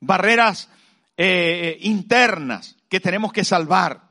barreras 0.00 0.68
eh, 1.16 1.78
internas 1.82 2.76
que 2.88 3.00
tenemos 3.00 3.32
que 3.32 3.44
salvar, 3.44 4.02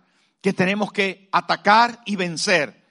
que 0.41 0.53
tenemos 0.53 0.91
que 0.91 1.27
atacar 1.31 2.01
y 2.05 2.15
vencer, 2.15 2.83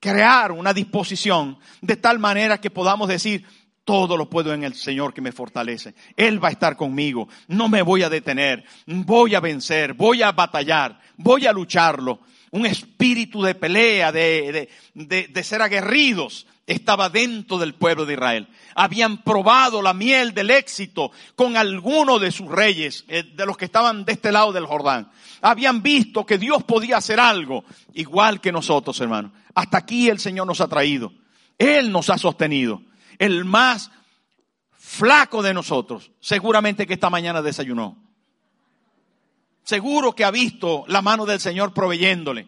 crear 0.00 0.52
una 0.52 0.72
disposición 0.72 1.58
de 1.80 1.96
tal 1.96 2.18
manera 2.18 2.60
que 2.60 2.70
podamos 2.70 3.08
decir, 3.08 3.44
todo 3.84 4.16
lo 4.16 4.30
puedo 4.30 4.52
en 4.54 4.64
el 4.64 4.74
Señor 4.74 5.12
que 5.12 5.20
me 5.20 5.32
fortalece. 5.32 5.94
Él 6.16 6.42
va 6.42 6.48
a 6.48 6.52
estar 6.52 6.76
conmigo. 6.76 7.28
No 7.48 7.68
me 7.68 7.82
voy 7.82 8.02
a 8.02 8.08
detener. 8.08 8.64
Voy 8.86 9.34
a 9.34 9.40
vencer. 9.40 9.92
Voy 9.92 10.22
a 10.22 10.32
batallar. 10.32 11.00
Voy 11.16 11.46
a 11.46 11.52
lucharlo. 11.52 12.20
Un 12.50 12.66
espíritu 12.66 13.42
de 13.42 13.54
pelea, 13.54 14.10
de, 14.10 14.68
de, 14.94 15.28
de, 15.28 15.44
ser 15.44 15.60
aguerridos, 15.60 16.46
estaba 16.66 17.10
dentro 17.10 17.58
del 17.58 17.74
pueblo 17.74 18.06
de 18.06 18.14
Israel. 18.14 18.48
Habían 18.74 19.22
probado 19.22 19.82
la 19.82 19.92
miel 19.92 20.32
del 20.32 20.50
éxito 20.50 21.10
con 21.34 21.56
alguno 21.56 22.18
de 22.18 22.30
sus 22.30 22.50
reyes, 22.50 23.04
eh, 23.08 23.22
de 23.22 23.46
los 23.46 23.56
que 23.56 23.66
estaban 23.66 24.04
de 24.04 24.12
este 24.12 24.32
lado 24.32 24.52
del 24.52 24.66
Jordán. 24.66 25.10
Habían 25.42 25.82
visto 25.82 26.24
que 26.24 26.38
Dios 26.38 26.64
podía 26.64 26.96
hacer 26.96 27.20
algo, 27.20 27.64
igual 27.92 28.40
que 28.40 28.52
nosotros, 28.52 28.98
hermanos. 29.00 29.32
Hasta 29.54 29.78
aquí 29.78 30.08
el 30.08 30.18
Señor 30.18 30.46
nos 30.46 30.60
ha 30.60 30.68
traído. 30.68 31.12
Él 31.58 31.92
nos 31.92 32.10
ha 32.10 32.18
sostenido 32.18 32.82
el 33.18 33.44
más 33.44 33.90
flaco 34.72 35.42
de 35.42 35.54
nosotros, 35.54 36.10
seguramente 36.20 36.86
que 36.86 36.94
esta 36.94 37.10
mañana 37.10 37.42
desayunó. 37.42 37.96
Seguro 39.62 40.14
que 40.14 40.24
ha 40.24 40.30
visto 40.30 40.84
la 40.88 41.00
mano 41.00 41.24
del 41.24 41.40
Señor 41.40 41.72
proveyéndole. 41.72 42.46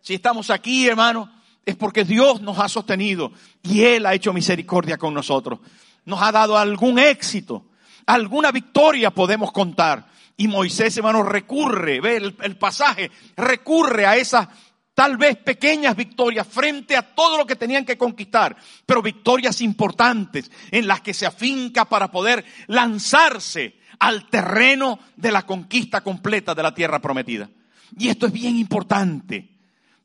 Si 0.00 0.14
estamos 0.14 0.50
aquí, 0.50 0.86
hermano, 0.86 1.30
es 1.66 1.76
porque 1.76 2.04
Dios 2.04 2.40
nos 2.40 2.58
ha 2.58 2.68
sostenido 2.68 3.32
y 3.62 3.82
Él 3.82 4.06
ha 4.06 4.14
hecho 4.14 4.32
misericordia 4.32 4.98
con 4.98 5.14
nosotros. 5.14 5.60
Nos 6.04 6.20
ha 6.22 6.30
dado 6.32 6.58
algún 6.58 6.98
éxito, 6.98 7.66
alguna 8.06 8.52
victoria 8.52 9.10
podemos 9.10 9.52
contar. 9.52 10.06
Y 10.36 10.48
Moisés, 10.48 10.96
hermano, 10.96 11.22
recurre, 11.22 12.00
ve 12.00 12.16
el, 12.16 12.56
pasaje, 12.56 13.10
recurre 13.36 14.04
a 14.04 14.16
esa 14.16 14.50
tal 14.92 15.16
vez 15.16 15.36
pequeñas 15.36 15.96
victorias 15.96 16.46
frente 16.46 16.96
a 16.96 17.14
todo 17.14 17.38
lo 17.38 17.46
que 17.46 17.56
tenían 17.56 17.84
que 17.84 17.98
conquistar, 17.98 18.56
pero 18.86 19.02
victorias 19.02 19.60
importantes 19.60 20.50
en 20.70 20.86
las 20.86 21.00
que 21.00 21.14
se 21.14 21.26
afinca 21.26 21.84
para 21.84 22.10
poder 22.10 22.44
lanzarse 22.66 23.78
al 23.98 24.28
terreno 24.28 24.98
de 25.16 25.32
la 25.32 25.46
conquista 25.46 26.00
completa 26.02 26.54
de 26.54 26.62
la 26.62 26.74
tierra 26.74 27.00
prometida. 27.00 27.48
Y 27.96 28.08
esto 28.08 28.26
es 28.26 28.32
bien 28.32 28.56
importante, 28.56 29.53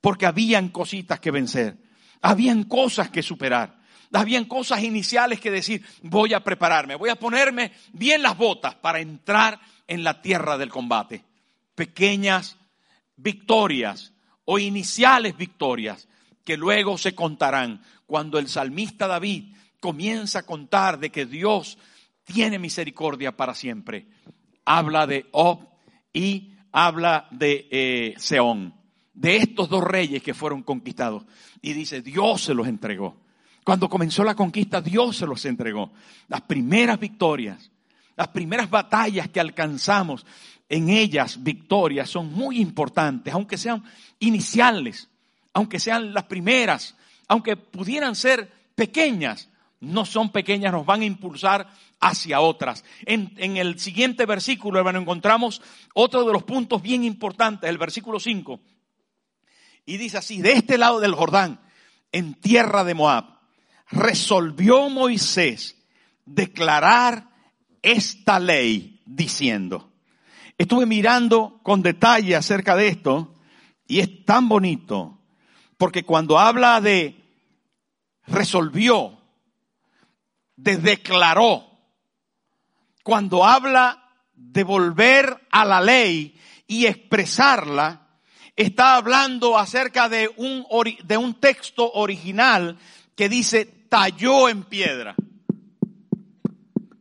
porque 0.02 0.26
habían 0.26 0.70
cositas 0.70 1.20
que 1.20 1.32
vencer, 1.32 1.78
habían 2.22 2.64
cosas 2.64 3.10
que 3.10 3.24
superar, 3.24 3.80
habían 4.12 4.46
cosas 4.46 4.84
iniciales 4.84 5.40
que 5.40 5.52
decir, 5.52 5.86
voy 6.02 6.34
a 6.34 6.44
prepararme, 6.44 6.96
voy 6.96 7.10
a 7.10 7.16
ponerme 7.16 7.72
bien 7.94 8.22
las 8.22 8.38
botas 8.38 8.76
para 8.76 9.00
entrar 9.00 9.60
en 9.88 10.04
la 10.04 10.22
tierra 10.22 10.58
del 10.58 10.70
combate. 10.70 11.24
Pequeñas 11.76 12.58
victorias 13.16 14.14
o 14.46 14.58
iniciales 14.58 15.38
victorias 15.38 16.08
que 16.44 16.58
luego 16.58 16.98
se 16.98 17.14
contarán 17.14 17.82
cuando 18.06 18.40
el 18.40 18.48
salmista 18.48 19.08
David 19.08 19.54
comienza 19.80 20.40
a 20.40 20.46
contar 20.46 21.00
de 21.00 21.12
que 21.12 21.26
Dios 21.26 21.78
tiene 22.24 22.60
misericordia 22.60 23.36
para 23.36 23.54
siempre. 23.54 24.08
Habla 24.66 25.06
de 25.06 25.28
Ob 25.32 25.68
y 26.12 26.54
habla 26.72 27.28
de 27.32 27.68
eh, 27.70 28.14
Seón, 28.18 28.74
de 29.20 29.36
estos 29.36 29.68
dos 29.68 29.84
reyes 29.84 30.24
que 30.24 30.34
fueron 30.34 30.64
conquistados. 30.64 31.26
Y 31.62 31.74
dice, 31.74 32.02
Dios 32.02 32.42
se 32.42 32.54
los 32.54 32.68
entregó. 32.68 33.18
Cuando 33.66 33.90
comenzó 33.90 34.24
la 34.24 34.34
conquista, 34.34 34.82
Dios 34.82 35.18
se 35.18 35.28
los 35.28 35.44
entregó. 35.44 35.92
Las 36.30 36.42
primeras 36.42 36.98
victorias, 36.98 37.70
las 38.16 38.30
primeras 38.30 38.70
batallas 38.70 39.28
que 39.28 39.42
alcanzamos 39.42 40.26
en 40.70 40.90
ellas 40.90 41.44
victorias 41.44 42.10
son 42.10 42.32
muy 42.32 42.62
importantes, 42.62 43.34
aunque 43.34 43.58
sean 43.58 43.84
iniciales, 44.20 45.10
aunque 45.54 45.80
sean 45.80 46.14
las 46.14 46.24
primeras, 46.24 46.96
aunque 47.28 47.58
pudieran 47.58 48.16
ser 48.16 48.50
pequeñas, 48.74 49.50
no 49.82 50.06
son 50.06 50.32
pequeñas, 50.32 50.72
nos 50.72 50.86
van 50.86 51.02
a 51.02 51.06
impulsar 51.06 51.68
hacia 52.00 52.40
otras. 52.40 52.86
En, 53.06 53.58
el 53.58 53.80
siguiente 53.80 54.26
versículo, 54.26 54.80
hermano, 54.80 55.00
encontramos 55.00 55.62
otro 55.94 56.24
de 56.24 56.32
los 56.32 56.44
puntos 56.44 56.82
bien 56.82 57.04
importantes, 57.04 57.70
el 57.70 57.78
versículo 57.78 58.18
5. 58.18 58.62
Y 59.90 59.98
dice 59.98 60.20
así, 60.20 60.40
de 60.40 60.52
este 60.52 60.78
lado 60.78 61.00
del 61.00 61.16
Jordán, 61.16 61.60
en 62.12 62.36
tierra 62.36 62.84
de 62.84 62.94
Moab, 62.94 63.26
resolvió 63.90 64.88
Moisés 64.88 65.78
declarar 66.28 67.28
esta 67.82 68.38
ley 68.38 69.02
diciendo, 69.08 69.92
Estuve 70.60 70.86
mirando 70.86 71.60
con 71.64 71.82
detalle 71.82 72.36
acerca 72.36 72.76
de 72.76 72.90
esto 72.90 73.34
y 73.88 74.00
es 74.00 74.26
tan 74.26 74.48
bonito 74.48 75.24
porque 75.76 76.06
cuando 76.06 76.38
habla 76.38 76.82
de 76.82 77.24
resolvió, 78.28 79.20
de 80.56 80.78
declaró, 80.78 81.66
cuando 83.04 83.44
habla 83.44 84.04
de 84.36 84.64
volver 84.64 85.48
a 85.50 85.66
la 85.66 85.82
ley 85.82 86.40
y 86.68 86.86
expresarla, 86.86 88.09
está 88.60 88.96
hablando 88.96 89.58
acerca 89.58 90.10
de 90.10 90.30
un, 90.36 90.66
de 91.06 91.16
un 91.16 91.36
texto 91.36 91.94
original 91.94 92.78
que 93.16 93.30
dice 93.30 93.64
talló 93.88 94.50
en 94.50 94.64
piedra. 94.64 95.16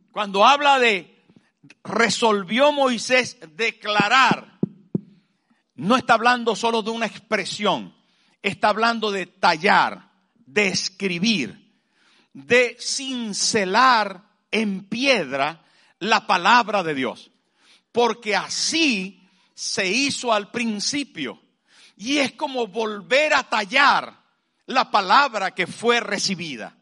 Cuando 0.09 0.45
habla 0.45 0.79
de 0.79 1.25
resolvió 1.83 2.71
Moisés 2.71 3.37
declarar, 3.57 4.57
no 5.75 5.97
está 5.97 6.13
hablando 6.13 6.55
solo 6.55 6.81
de 6.81 6.91
una 6.91 7.07
expresión, 7.07 7.93
está 8.41 8.69
hablando 8.69 9.11
de 9.11 9.25
tallar, 9.25 10.11
de 10.45 10.67
escribir, 10.67 11.73
de 12.31 12.77
cincelar 12.79 14.23
en 14.49 14.85
piedra 14.85 15.65
la 15.99 16.25
palabra 16.25 16.83
de 16.83 16.95
Dios. 16.95 17.31
Porque 17.91 18.33
así 18.33 19.21
se 19.53 19.85
hizo 19.89 20.31
al 20.31 20.51
principio. 20.51 21.48
Y 21.99 22.17
es 22.17 22.31
como 22.31 22.65
volver 22.65 23.35
a 23.35 23.43
tallar 23.43 24.11
la 24.65 24.89
palabra 24.89 25.51
que 25.51 25.67
fue 25.67 25.99
recibida 25.99 26.75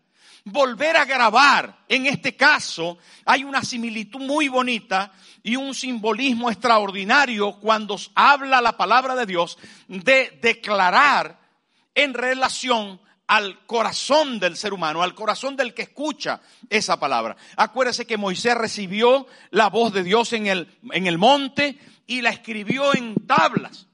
volver 0.51 0.97
a 0.97 1.05
grabar. 1.05 1.85
En 1.87 2.05
este 2.05 2.35
caso 2.35 2.97
hay 3.25 3.43
una 3.43 3.63
similitud 3.63 4.19
muy 4.19 4.47
bonita 4.47 5.11
y 5.43 5.55
un 5.55 5.73
simbolismo 5.73 6.49
extraordinario 6.49 7.53
cuando 7.59 7.97
habla 8.15 8.61
la 8.61 8.77
palabra 8.77 9.15
de 9.15 9.25
Dios 9.25 9.57
de 9.87 10.37
declarar 10.41 11.39
en 11.95 12.13
relación 12.13 12.99
al 13.27 13.65
corazón 13.65 14.39
del 14.39 14.55
ser 14.55 14.73
humano, 14.73 15.03
al 15.03 15.13
corazón 15.13 15.57
del 15.57 15.73
que 15.73 15.81
escucha 15.81 16.39
esa 16.69 16.97
palabra. 16.97 17.35
Acuérdese 17.57 18.07
que 18.07 18.17
Moisés 18.17 18.55
recibió 18.55 19.27
la 19.51 19.69
voz 19.69 19.91
de 19.93 20.03
Dios 20.03 20.31
en 20.31 20.47
el, 20.47 20.77
en 20.91 21.07
el 21.07 21.17
monte 21.17 21.77
y 22.05 22.21
la 22.21 22.29
escribió 22.29 22.95
en 22.95 23.15
tablas. 23.25 23.86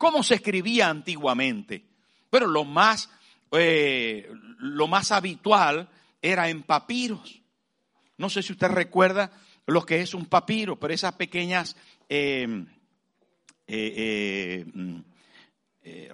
¿Cómo 0.00 0.22
se 0.22 0.36
escribía 0.36 0.88
antiguamente? 0.88 1.84
Pero 2.30 2.46
lo 2.46 2.64
más 2.64 3.10
eh, 3.52 4.32
lo 4.60 4.88
más 4.88 5.12
habitual 5.12 5.90
era 6.22 6.48
en 6.48 6.62
papiros. 6.62 7.42
No 8.16 8.30
sé 8.30 8.42
si 8.42 8.54
usted 8.54 8.68
recuerda 8.68 9.30
lo 9.66 9.84
que 9.84 10.00
es 10.00 10.14
un 10.14 10.24
papiro, 10.24 10.80
pero 10.80 10.94
esas 10.94 11.12
pequeñas 11.16 11.76
eh, 12.08 12.64
eh, 13.66 14.64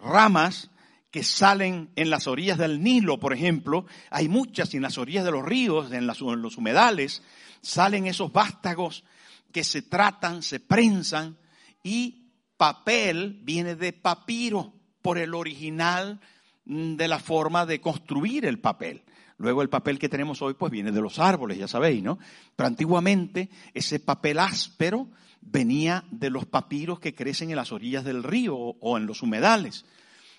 ramas 0.02 0.68
que 1.12 1.22
salen 1.22 1.90
en 1.94 2.10
las 2.10 2.26
orillas 2.26 2.58
del 2.58 2.82
Nilo, 2.82 3.20
por 3.20 3.32
ejemplo, 3.32 3.86
hay 4.10 4.26
muchas 4.26 4.74
en 4.74 4.82
las 4.82 4.98
orillas 4.98 5.24
de 5.24 5.30
los 5.30 5.44
ríos, 5.44 5.92
en, 5.92 6.10
en 6.10 6.42
los 6.42 6.56
humedales, 6.56 7.22
salen 7.60 8.08
esos 8.08 8.32
vástagos 8.32 9.04
que 9.52 9.62
se 9.62 9.82
tratan, 9.82 10.42
se 10.42 10.58
prensan 10.58 11.38
y 11.84 12.25
papel 12.56 13.40
viene 13.42 13.76
de 13.76 13.92
papiro 13.92 14.72
por 15.02 15.18
el 15.18 15.34
original 15.34 16.20
Mm, 16.66 16.96
de 16.96 17.06
la 17.06 17.20
forma 17.20 17.64
de 17.64 17.80
construir 17.80 18.44
el 18.44 18.58
papel. 18.58 19.04
Luego 19.38 19.62
el 19.62 19.68
papel 19.68 20.00
que 20.00 20.08
tenemos 20.08 20.42
hoy 20.42 20.54
pues 20.54 20.72
viene 20.72 20.90
de 20.90 21.00
los 21.00 21.20
árboles, 21.20 21.58
ya 21.58 21.68
sabéis, 21.68 22.02
¿no? 22.02 22.18
Pero 22.56 22.66
antiguamente 22.66 23.50
ese 23.72 24.00
papel 24.00 24.40
áspero 24.40 25.08
venía 25.40 26.04
de 26.10 26.30
los 26.30 26.46
papiros 26.46 26.98
que 26.98 27.14
crecen 27.14 27.50
en 27.50 27.56
las 27.56 27.70
orillas 27.70 28.04
del 28.04 28.24
río 28.24 28.56
o 28.56 28.96
en 28.96 29.06
los 29.06 29.22
humedales. 29.22 29.84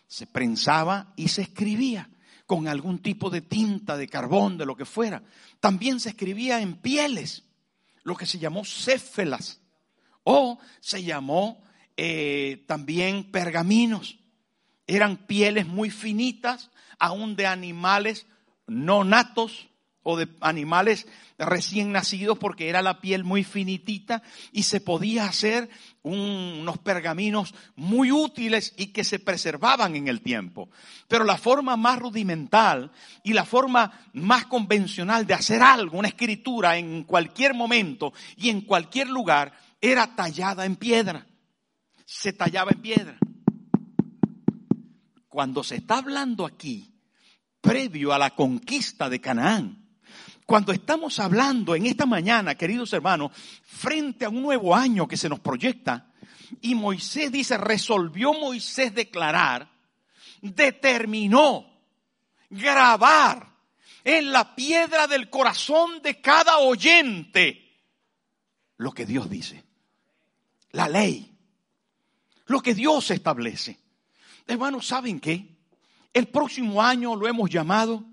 Se 0.08 0.28
prensaba 0.28 1.14
y 1.16 1.30
se 1.30 1.44
escribía 1.44 2.10
con 2.46 2.68
algún 2.68 3.00
tipo 3.00 3.30
de 3.30 3.42
tinta, 3.42 3.96
de 3.96 4.10
carbón, 4.10 4.58
de 4.58 4.66
lo 4.66 4.76
que 4.76 4.86
fuera. 4.86 5.24
También 5.62 6.02
se 6.02 6.10
escribía 6.10 6.60
en 6.60 6.76
pieles, 6.76 7.44
lo 8.04 8.16
que 8.16 8.26
se 8.26 8.40
llamó 8.40 8.66
céfelas, 8.66 9.62
o 10.24 10.60
se 10.82 11.04
llamó 11.04 11.64
eh, 11.98 12.64
también 12.68 13.24
pergaminos 13.26 14.18
eran 14.88 15.18
pieles 15.18 15.68
muy 15.68 15.90
finitas, 15.90 16.70
aún 17.00 17.36
de 17.36 17.46
animales 17.46 18.26
no 18.68 19.04
natos 19.04 19.68
o 20.04 20.16
de 20.16 20.30
animales 20.40 21.06
recién 21.38 21.92
nacidos 21.92 22.38
porque 22.38 22.70
era 22.70 22.82
la 22.82 23.02
piel 23.02 23.26
muy 23.26 23.44
finitita 23.44 24.24
y 24.54 24.64
se 24.64 24.80
podía 24.80 25.26
hacer 25.26 25.70
unos 26.02 26.78
pergaminos 26.78 27.54
muy 27.76 28.12
útiles 28.12 28.74
y 28.78 28.88
que 28.88 29.04
se 29.04 29.20
preservaban 29.20 29.98
en 29.98 30.08
el 30.08 30.22
tiempo. 30.22 30.70
Pero 31.10 31.26
la 31.26 31.38
forma 31.38 31.76
más 31.76 32.00
rudimental 32.00 32.92
y 33.22 33.34
la 33.34 33.44
forma 33.44 33.92
más 34.14 34.46
convencional 34.46 35.28
de 35.28 35.34
hacer 35.34 35.62
algo, 35.62 35.98
una 35.98 36.08
escritura 36.08 36.78
en 36.78 37.04
cualquier 37.04 37.54
momento 37.54 38.14
y 38.38 38.50
en 38.50 38.62
cualquier 38.62 39.10
lugar, 39.10 39.52
era 39.82 40.16
tallada 40.16 40.66
en 40.66 40.78
piedra. 40.78 41.28
Se 42.10 42.32
tallaba 42.32 42.72
en 42.72 42.82
piedra. 42.82 43.18
Cuando 45.28 45.62
se 45.62 45.76
está 45.76 45.98
hablando 45.98 46.46
aquí, 46.46 46.96
previo 47.60 48.14
a 48.14 48.18
la 48.18 48.30
conquista 48.30 49.10
de 49.10 49.20
Canaán, 49.20 49.86
cuando 50.46 50.72
estamos 50.72 51.20
hablando 51.20 51.76
en 51.76 51.86
esta 51.86 52.06
mañana, 52.06 52.56
queridos 52.56 52.94
hermanos, 52.94 53.34
frente 53.66 54.24
a 54.24 54.30
un 54.30 54.42
nuevo 54.42 54.74
año 54.74 55.06
que 55.06 55.18
se 55.18 55.28
nos 55.28 55.42
proyecta, 55.42 56.14
y 56.62 56.76
Moisés 56.76 57.30
dice, 57.30 57.58
resolvió 57.58 58.34
Moisés 58.34 58.96
declarar, 58.96 59.70
determinó 60.42 61.66
grabar 62.50 63.54
en 64.06 64.32
la 64.32 64.56
piedra 64.56 65.08
del 65.08 65.30
corazón 65.30 66.02
de 66.02 66.22
cada 66.22 66.60
oyente 66.60 67.66
lo 68.78 68.94
que 68.94 69.06
Dios 69.06 69.30
dice, 69.30 69.66
la 70.72 70.88
ley, 70.88 71.37
lo 72.48 72.62
que 72.62 72.74
Dios 72.74 73.12
establece. 73.12 73.80
Hermanos, 74.48 74.88
¿saben 74.88 75.20
qué? 75.20 75.58
El 76.14 76.28
próximo 76.28 76.82
año 76.82 77.16
lo 77.16 77.28
hemos 77.28 77.50
llamado 77.50 78.04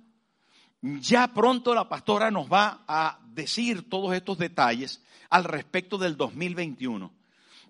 ya 1.01 1.29
pronto 1.29 1.75
la 1.75 1.89
pastora 1.89 2.31
nos 2.31 2.53
va 2.53 2.85
a 2.87 3.19
decir 3.27 3.89
todos 3.89 4.15
estos 4.15 4.37
detalles 4.37 5.03
al 5.31 5.45
respecto 5.45 5.97
del 5.97 6.17
2021. 6.17 7.11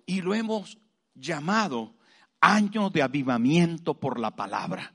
Y 0.05 0.21
lo 0.21 0.35
hemos 0.35 0.79
llamado 1.15 1.95
año 2.41 2.91
de 2.91 3.03
avivamiento 3.03 3.95
por 3.95 4.19
la 4.19 4.33
palabra. 4.33 4.93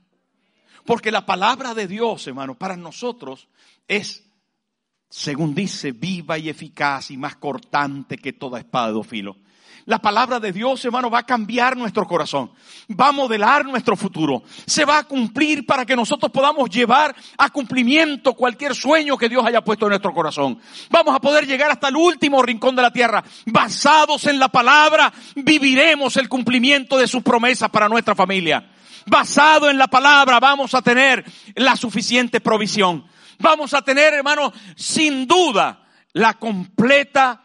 Porque 0.84 1.10
la 1.10 1.24
palabra 1.24 1.72
de 1.72 1.86
Dios, 1.86 2.26
hermano, 2.26 2.58
para 2.58 2.76
nosotros 2.76 3.48
es, 3.88 4.28
según 5.08 5.54
dice, 5.54 5.92
viva 5.92 6.36
y 6.36 6.50
eficaz 6.50 7.10
y 7.10 7.16
más 7.16 7.36
cortante 7.36 8.18
que 8.18 8.34
toda 8.34 8.58
espada 8.58 8.92
de 8.92 9.02
filo 9.02 9.36
la 9.86 9.98
palabra 9.98 10.38
de 10.38 10.52
Dios, 10.52 10.84
hermano, 10.84 11.10
va 11.10 11.20
a 11.20 11.26
cambiar 11.26 11.76
nuestro 11.76 12.06
corazón. 12.06 12.50
Va 12.90 13.08
a 13.08 13.12
modelar 13.12 13.64
nuestro 13.64 13.96
futuro. 13.96 14.42
Se 14.66 14.84
va 14.84 14.98
a 14.98 15.04
cumplir 15.04 15.66
para 15.66 15.86
que 15.86 15.96
nosotros 15.96 16.30
podamos 16.30 16.68
llevar 16.70 17.14
a 17.38 17.50
cumplimiento 17.50 18.34
cualquier 18.34 18.74
sueño 18.74 19.16
que 19.16 19.28
Dios 19.28 19.44
haya 19.44 19.62
puesto 19.62 19.86
en 19.86 19.90
nuestro 19.90 20.12
corazón. 20.12 20.58
Vamos 20.90 21.14
a 21.14 21.20
poder 21.20 21.46
llegar 21.46 21.70
hasta 21.70 21.88
el 21.88 21.96
último 21.96 22.42
rincón 22.42 22.76
de 22.76 22.82
la 22.82 22.92
tierra. 22.92 23.24
Basados 23.46 24.26
en 24.26 24.38
la 24.38 24.48
palabra, 24.48 25.12
viviremos 25.34 26.16
el 26.16 26.28
cumplimiento 26.28 26.98
de 26.98 27.08
sus 27.08 27.22
promesas 27.22 27.70
para 27.70 27.88
nuestra 27.88 28.14
familia. 28.14 28.70
Basado 29.06 29.70
en 29.70 29.78
la 29.78 29.88
palabra, 29.88 30.40
vamos 30.40 30.74
a 30.74 30.82
tener 30.82 31.24
la 31.54 31.76
suficiente 31.76 32.40
provisión. 32.40 33.04
Vamos 33.38 33.72
a 33.72 33.82
tener, 33.82 34.12
hermano, 34.12 34.52
sin 34.76 35.26
duda, 35.26 35.86
la 36.12 36.34
completa 36.34 37.42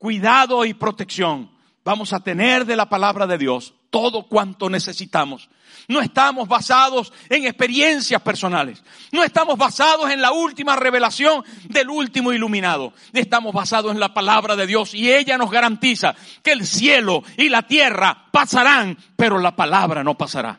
cuidado 0.00 0.64
y 0.64 0.72
protección 0.72 1.50
vamos 1.84 2.14
a 2.14 2.20
tener 2.20 2.64
de 2.64 2.74
la 2.74 2.88
palabra 2.88 3.26
de 3.26 3.36
Dios 3.36 3.74
todo 3.90 4.22
cuanto 4.22 4.70
necesitamos. 4.70 5.50
No 5.88 6.00
estamos 6.00 6.48
basados 6.48 7.12
en 7.28 7.44
experiencias 7.44 8.22
personales. 8.22 8.82
No 9.12 9.22
estamos 9.22 9.58
basados 9.58 10.08
en 10.10 10.22
la 10.22 10.32
última 10.32 10.74
revelación 10.76 11.44
del 11.64 11.90
último 11.90 12.32
iluminado. 12.32 12.94
Estamos 13.12 13.52
basados 13.52 13.92
en 13.92 14.00
la 14.00 14.14
palabra 14.14 14.56
de 14.56 14.66
Dios 14.66 14.94
y 14.94 15.12
ella 15.12 15.36
nos 15.36 15.50
garantiza 15.50 16.14
que 16.42 16.52
el 16.52 16.64
cielo 16.64 17.22
y 17.36 17.48
la 17.48 17.62
tierra 17.62 18.26
pasarán, 18.30 18.96
pero 19.16 19.38
la 19.38 19.54
palabra 19.54 20.02
no 20.02 20.16
pasará. 20.16 20.58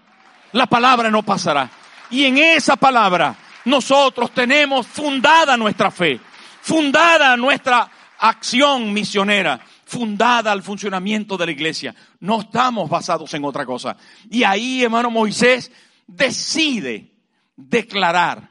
La 0.52 0.68
palabra 0.68 1.10
no 1.10 1.24
pasará. 1.24 1.70
Y 2.12 2.26
en 2.26 2.38
esa 2.38 2.76
palabra 2.76 3.36
nosotros 3.66 4.32
tenemos 4.32 4.86
fundada 4.86 5.58
nuestra 5.58 5.90
fe, 5.90 6.20
fundada 6.62 7.36
nuestra 7.38 7.90
acción 8.22 8.94
misionera 8.94 9.60
fundada 9.86 10.52
al 10.52 10.62
funcionamiento 10.62 11.36
de 11.38 11.48
la 11.48 11.52
iglesia. 11.52 11.96
No 12.20 12.42
estamos 12.42 12.90
basados 12.90 13.34
en 13.34 13.44
otra 13.44 13.66
cosa. 13.66 13.98
Y 14.30 14.44
ahí, 14.44 14.84
hermano 14.84 15.10
Moisés, 15.10 15.72
decide 16.08 17.12
declarar, 17.56 18.50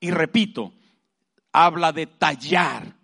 y 0.00 0.10
repito, 0.10 0.74
habla 1.52 1.92
de 1.92 2.06
tallar 2.06 2.94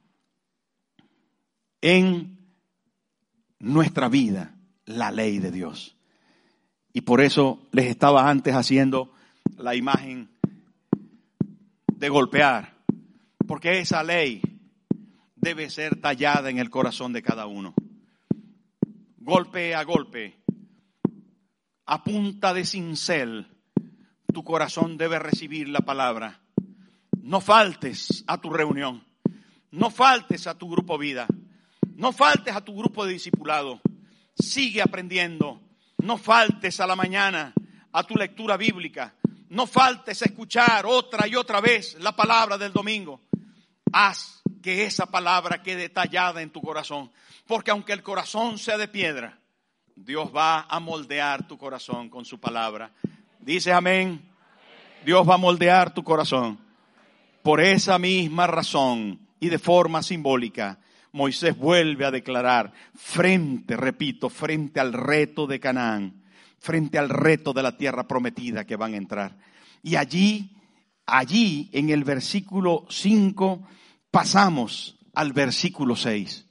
en 1.80 2.36
nuestra 3.60 4.08
vida 4.08 4.54
la 4.86 5.12
ley 5.12 5.38
de 5.38 5.52
Dios. 5.52 5.96
Y 6.92 7.02
por 7.02 7.20
eso 7.20 7.68
les 7.70 7.86
estaba 7.86 8.28
antes 8.28 8.54
haciendo 8.54 9.12
la 9.56 9.76
imagen 9.76 10.28
de 11.86 12.08
golpear, 12.08 12.74
porque 13.46 13.78
esa 13.78 14.02
ley 14.02 14.42
debe 15.40 15.70
ser 15.70 16.00
tallada 16.00 16.50
en 16.50 16.58
el 16.58 16.70
corazón 16.70 17.12
de 17.12 17.22
cada 17.22 17.46
uno. 17.46 17.74
Golpe 19.18 19.74
a 19.74 19.82
golpe, 19.84 20.36
a 21.86 22.02
punta 22.02 22.54
de 22.54 22.64
cincel, 22.64 23.46
tu 24.32 24.44
corazón 24.44 24.96
debe 24.96 25.18
recibir 25.18 25.68
la 25.68 25.80
palabra. 25.80 26.40
No 27.22 27.40
faltes 27.40 28.24
a 28.26 28.40
tu 28.40 28.50
reunión, 28.50 29.04
no 29.70 29.90
faltes 29.90 30.46
a 30.46 30.56
tu 30.56 30.68
grupo 30.68 30.98
vida, 30.98 31.26
no 31.94 32.12
faltes 32.12 32.54
a 32.54 32.62
tu 32.62 32.74
grupo 32.74 33.04
de 33.04 33.12
discipulado. 33.12 33.80
Sigue 34.34 34.82
aprendiendo, 34.82 35.60
no 35.98 36.16
faltes 36.16 36.80
a 36.80 36.86
la 36.86 36.96
mañana 36.96 37.52
a 37.92 38.02
tu 38.04 38.14
lectura 38.14 38.56
bíblica, 38.56 39.14
no 39.50 39.66
faltes 39.66 40.22
a 40.22 40.26
escuchar 40.26 40.86
otra 40.86 41.26
y 41.26 41.34
otra 41.34 41.60
vez 41.60 41.96
la 42.00 42.14
palabra 42.14 42.56
del 42.56 42.72
domingo. 42.72 43.22
Haz 43.92 44.42
que 44.60 44.84
esa 44.84 45.06
palabra 45.06 45.62
quede 45.62 45.88
tallada 45.88 46.42
en 46.42 46.50
tu 46.50 46.60
corazón. 46.60 47.10
Porque 47.46 47.70
aunque 47.70 47.92
el 47.92 48.02
corazón 48.02 48.58
sea 48.58 48.76
de 48.76 48.88
piedra, 48.88 49.38
Dios 49.94 50.30
va 50.34 50.66
a 50.68 50.80
moldear 50.80 51.46
tu 51.46 51.58
corazón 51.58 52.08
con 52.08 52.24
su 52.24 52.38
palabra. 52.38 52.92
Dice 53.40 53.72
amén. 53.72 54.22
Dios 55.04 55.28
va 55.28 55.34
a 55.34 55.38
moldear 55.38 55.94
tu 55.94 56.02
corazón. 56.04 56.58
Por 57.42 57.60
esa 57.60 57.98
misma 57.98 58.46
razón 58.46 59.20
y 59.40 59.48
de 59.48 59.58
forma 59.58 60.02
simbólica, 60.02 60.78
Moisés 61.12 61.56
vuelve 61.56 62.04
a 62.04 62.10
declarar 62.10 62.72
frente, 62.94 63.76
repito, 63.76 64.28
frente 64.28 64.80
al 64.80 64.92
reto 64.92 65.46
de 65.46 65.58
Canaán, 65.58 66.22
frente 66.58 66.98
al 66.98 67.08
reto 67.08 67.52
de 67.52 67.62
la 67.62 67.76
tierra 67.76 68.06
prometida 68.06 68.64
que 68.64 68.76
van 68.76 68.94
a 68.94 68.98
entrar. 68.98 69.36
Y 69.82 69.96
allí, 69.96 70.56
allí 71.06 71.70
en 71.72 71.90
el 71.90 72.04
versículo 72.04 72.84
5, 72.90 73.66
pasamos 74.10 74.98
al 75.14 75.32
versículo 75.32 75.96
6. 75.96 76.46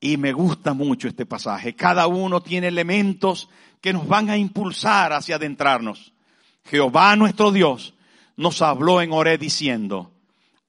Y 0.00 0.16
me 0.16 0.32
gusta 0.32 0.74
mucho 0.74 1.08
este 1.08 1.26
pasaje. 1.26 1.74
Cada 1.74 2.06
uno 2.06 2.42
tiene 2.42 2.68
elementos 2.68 3.48
que 3.80 3.92
nos 3.92 4.06
van 4.06 4.30
a 4.30 4.36
impulsar 4.36 5.12
hacia 5.12 5.36
adentrarnos. 5.36 6.12
Jehová 6.64 7.14
nuestro 7.16 7.52
Dios 7.52 7.94
nos 8.36 8.62
habló 8.62 9.00
en 9.00 9.12
Oré 9.12 9.38
diciendo, 9.38 10.12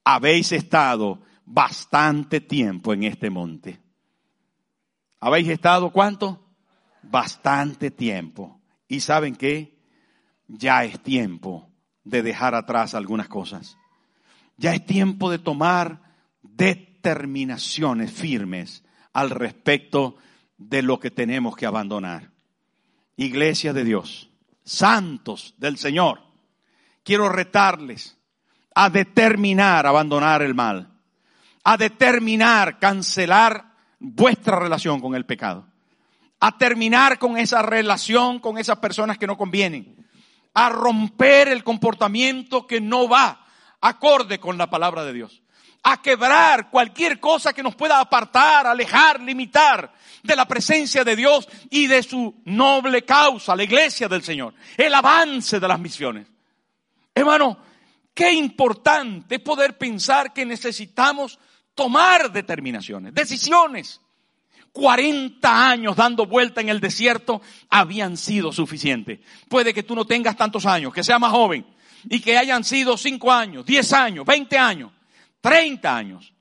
habéis 0.04 0.52
estado 0.52 1.20
bastante 1.44 2.40
tiempo 2.40 2.92
en 2.92 3.04
este 3.04 3.30
monte. 3.30 3.80
¿Habéis 5.20 5.48
estado 5.48 5.90
cuánto? 5.90 6.44
Bastante 7.02 7.90
tiempo. 7.90 8.60
¿Y 8.88 9.00
saben 9.00 9.34
qué? 9.34 9.78
Ya 10.46 10.84
es 10.84 11.00
tiempo 11.02 11.70
de 12.04 12.22
dejar 12.22 12.54
atrás 12.54 12.94
algunas 12.94 13.28
cosas. 13.28 13.78
Ya 14.56 14.74
es 14.74 14.84
tiempo 14.84 15.30
de 15.30 15.38
tomar 15.38 16.03
determinaciones 16.56 18.12
firmes 18.12 18.82
al 19.12 19.30
respecto 19.30 20.16
de 20.56 20.82
lo 20.82 20.98
que 21.00 21.10
tenemos 21.10 21.56
que 21.56 21.66
abandonar. 21.66 22.30
Iglesia 23.16 23.72
de 23.72 23.84
Dios, 23.84 24.30
santos 24.64 25.54
del 25.58 25.78
Señor, 25.78 26.20
quiero 27.02 27.28
retarles 27.28 28.16
a 28.74 28.90
determinar 28.90 29.86
abandonar 29.86 30.42
el 30.42 30.54
mal, 30.54 30.90
a 31.62 31.76
determinar 31.76 32.78
cancelar 32.78 33.72
vuestra 34.00 34.58
relación 34.58 35.00
con 35.00 35.14
el 35.14 35.26
pecado, 35.26 35.66
a 36.40 36.58
terminar 36.58 37.18
con 37.18 37.38
esa 37.38 37.62
relación 37.62 38.40
con 38.40 38.58
esas 38.58 38.78
personas 38.78 39.16
que 39.16 39.26
no 39.26 39.36
convienen, 39.36 40.06
a 40.54 40.68
romper 40.70 41.48
el 41.48 41.62
comportamiento 41.62 42.66
que 42.66 42.80
no 42.80 43.08
va 43.08 43.46
acorde 43.80 44.40
con 44.40 44.58
la 44.58 44.70
palabra 44.70 45.04
de 45.04 45.12
Dios 45.12 45.43
a 45.84 46.00
quebrar 46.00 46.70
cualquier 46.70 47.20
cosa 47.20 47.52
que 47.52 47.62
nos 47.62 47.76
pueda 47.76 48.00
apartar, 48.00 48.66
alejar, 48.66 49.20
limitar 49.20 49.92
de 50.22 50.34
la 50.34 50.48
presencia 50.48 51.04
de 51.04 51.14
Dios 51.14 51.46
y 51.70 51.86
de 51.86 52.02
su 52.02 52.40
noble 52.46 53.04
causa, 53.04 53.54
la 53.54 53.64
iglesia 53.64 54.08
del 54.08 54.22
Señor, 54.22 54.54
el 54.78 54.94
avance 54.94 55.60
de 55.60 55.68
las 55.68 55.78
misiones. 55.78 56.26
Hermano, 57.14 57.58
qué 58.14 58.32
importante 58.32 59.38
poder 59.38 59.76
pensar 59.76 60.32
que 60.32 60.46
necesitamos 60.46 61.38
tomar 61.74 62.32
determinaciones, 62.32 63.12
decisiones. 63.12 64.00
40 64.72 65.70
años 65.70 65.94
dando 65.94 66.26
vuelta 66.26 66.60
en 66.60 66.68
el 66.68 66.80
desierto 66.80 67.42
habían 67.68 68.16
sido 68.16 68.52
suficientes. 68.52 69.20
Puede 69.48 69.72
que 69.72 69.84
tú 69.84 69.94
no 69.94 70.04
tengas 70.04 70.36
tantos 70.36 70.66
años, 70.66 70.92
que 70.92 71.04
seas 71.04 71.20
más 71.20 71.30
joven 71.30 71.64
y 72.08 72.20
que 72.20 72.38
hayan 72.38 72.64
sido 72.64 72.96
5 72.96 73.30
años, 73.30 73.66
10 73.66 73.92
años, 73.92 74.26
20 74.26 74.58
años, 74.58 74.90
30 75.44 75.94
años 75.94 76.32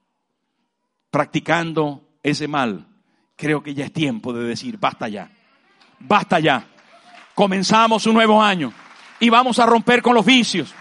practicando 1.11 2.07
ese 2.23 2.47
mal. 2.47 2.87
Creo 3.35 3.61
que 3.61 3.73
ya 3.73 3.83
es 3.83 3.91
tiempo 3.91 4.31
de 4.31 4.45
decir, 4.45 4.77
basta 4.77 5.09
ya, 5.09 5.29
basta 5.99 6.39
ya. 6.39 6.65
Comenzamos 7.35 8.07
un 8.07 8.13
nuevo 8.13 8.41
año 8.41 8.71
y 9.19 9.29
vamos 9.29 9.59
a 9.59 9.65
romper 9.65 10.01
con 10.01 10.15
los 10.15 10.25
vicios 10.25 10.73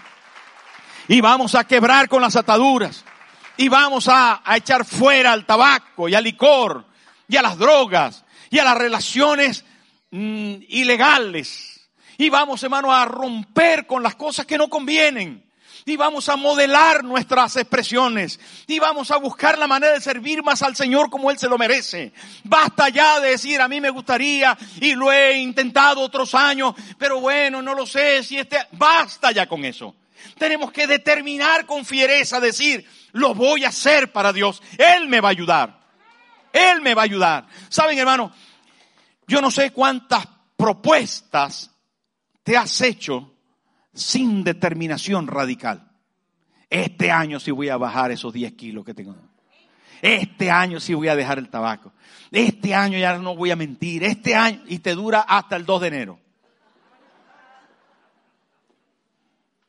y 1.09 1.19
vamos 1.19 1.53
a 1.53 1.65
quebrar 1.65 2.07
con 2.07 2.21
las 2.21 2.37
ataduras 2.37 3.03
y 3.57 3.67
vamos 3.67 4.07
a, 4.07 4.41
echar 4.55 4.85
fuera 4.85 5.33
al 5.33 5.45
tabaco 5.45 6.07
y 6.07 6.15
al 6.15 6.23
licor 6.23 6.85
y 7.27 7.35
a 7.35 7.41
las 7.41 7.57
drogas 7.57 8.23
y 8.49 8.57
a 8.57 8.63
las 8.63 8.77
relaciones 8.77 9.65
mm, 10.11 10.55
ilegales. 10.69 11.89
Y 12.17 12.29
vamos, 12.29 12.63
hermano, 12.63 12.89
a 12.89 13.03
romper 13.03 13.85
con 13.85 14.01
las 14.01 14.15
cosas 14.15 14.45
que 14.45 14.57
no 14.57 14.69
convienen. 14.69 15.43
Y 15.85 15.97
vamos 15.97 16.29
a 16.29 16.35
modelar 16.35 17.03
nuestras 17.03 17.55
expresiones. 17.57 18.39
Y 18.67 18.79
vamos 18.79 19.11
a 19.11 19.17
buscar 19.17 19.57
la 19.57 19.67
manera 19.67 19.93
de 19.93 20.01
servir 20.01 20.43
más 20.43 20.61
al 20.61 20.75
Señor 20.75 21.09
como 21.09 21.29
Él 21.29 21.37
se 21.37 21.49
lo 21.49 21.57
merece. 21.57 22.13
Basta 22.43 22.89
ya 22.89 23.19
de 23.19 23.31
decir, 23.31 23.59
a 23.61 23.67
mí 23.67 23.81
me 23.81 23.89
gustaría, 23.89 24.57
y 24.79 24.93
lo 24.95 25.11
he 25.11 25.37
intentado 25.39 26.01
otros 26.01 26.33
años, 26.33 26.73
pero 26.97 27.19
bueno, 27.19 27.61
no 27.61 27.73
lo 27.73 27.85
sé 27.85 28.23
si 28.23 28.37
este, 28.37 28.57
basta 28.71 29.31
ya 29.31 29.47
con 29.47 29.65
eso. 29.65 29.95
Tenemos 30.37 30.71
que 30.71 30.87
determinar 30.87 31.65
con 31.65 31.85
fiereza, 31.85 32.39
decir, 32.39 32.87
lo 33.11 33.33
voy 33.33 33.65
a 33.65 33.69
hacer 33.69 34.11
para 34.11 34.31
Dios. 34.31 34.61
Él 34.77 35.07
me 35.07 35.19
va 35.19 35.29
a 35.29 35.31
ayudar. 35.31 35.79
Él 36.53 36.81
me 36.81 36.93
va 36.93 37.01
a 37.01 37.05
ayudar. 37.05 37.47
Saben, 37.69 37.97
hermano, 37.97 38.31
yo 39.27 39.41
no 39.41 39.51
sé 39.51 39.71
cuántas 39.71 40.27
propuestas 40.55 41.71
te 42.43 42.55
has 42.55 42.79
hecho 42.81 43.32
sin 43.93 44.43
determinación 44.43 45.27
radical. 45.27 45.91
Este 46.69 47.11
año 47.11 47.39
sí 47.39 47.51
voy 47.51 47.69
a 47.69 47.77
bajar 47.77 48.11
esos 48.11 48.33
10 48.33 48.53
kilos 48.53 48.85
que 48.85 48.93
tengo. 48.93 49.15
Este 50.01 50.51
año 50.51 50.79
sí 50.79 50.93
voy 50.93 51.07
a 51.07 51.15
dejar 51.15 51.37
el 51.37 51.49
tabaco. 51.49 51.93
Este 52.31 52.73
año 52.73 52.97
ya 52.97 53.17
no 53.17 53.35
voy 53.35 53.51
a 53.51 53.55
mentir. 53.55 54.03
Este 54.03 54.35
año, 54.35 54.61
y 54.67 54.79
te 54.79 54.95
dura 54.95 55.21
hasta 55.21 55.55
el 55.55 55.65
2 55.65 55.81
de 55.81 55.87
enero. 55.87 56.19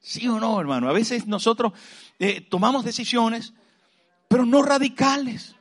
¿Sí 0.01 0.27
o 0.29 0.41
no, 0.41 0.61
hermano? 0.61 0.89
A 0.89 0.93
veces 0.93 1.27
nosotros 1.27 1.73
eh, 2.19 2.41
tomamos 2.41 2.85
decisiones, 2.85 3.55
pero 4.29 4.45
no 4.45 4.63
radicales 4.63 5.55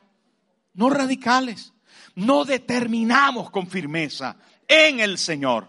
no 0.73 0.89
radicales. 0.89 1.73
No 2.15 2.45
determinamos 2.45 3.49
con 3.49 3.67
firmeza 3.67 4.38
en 4.67 4.99
el 4.99 5.17
Señor. 5.17 5.67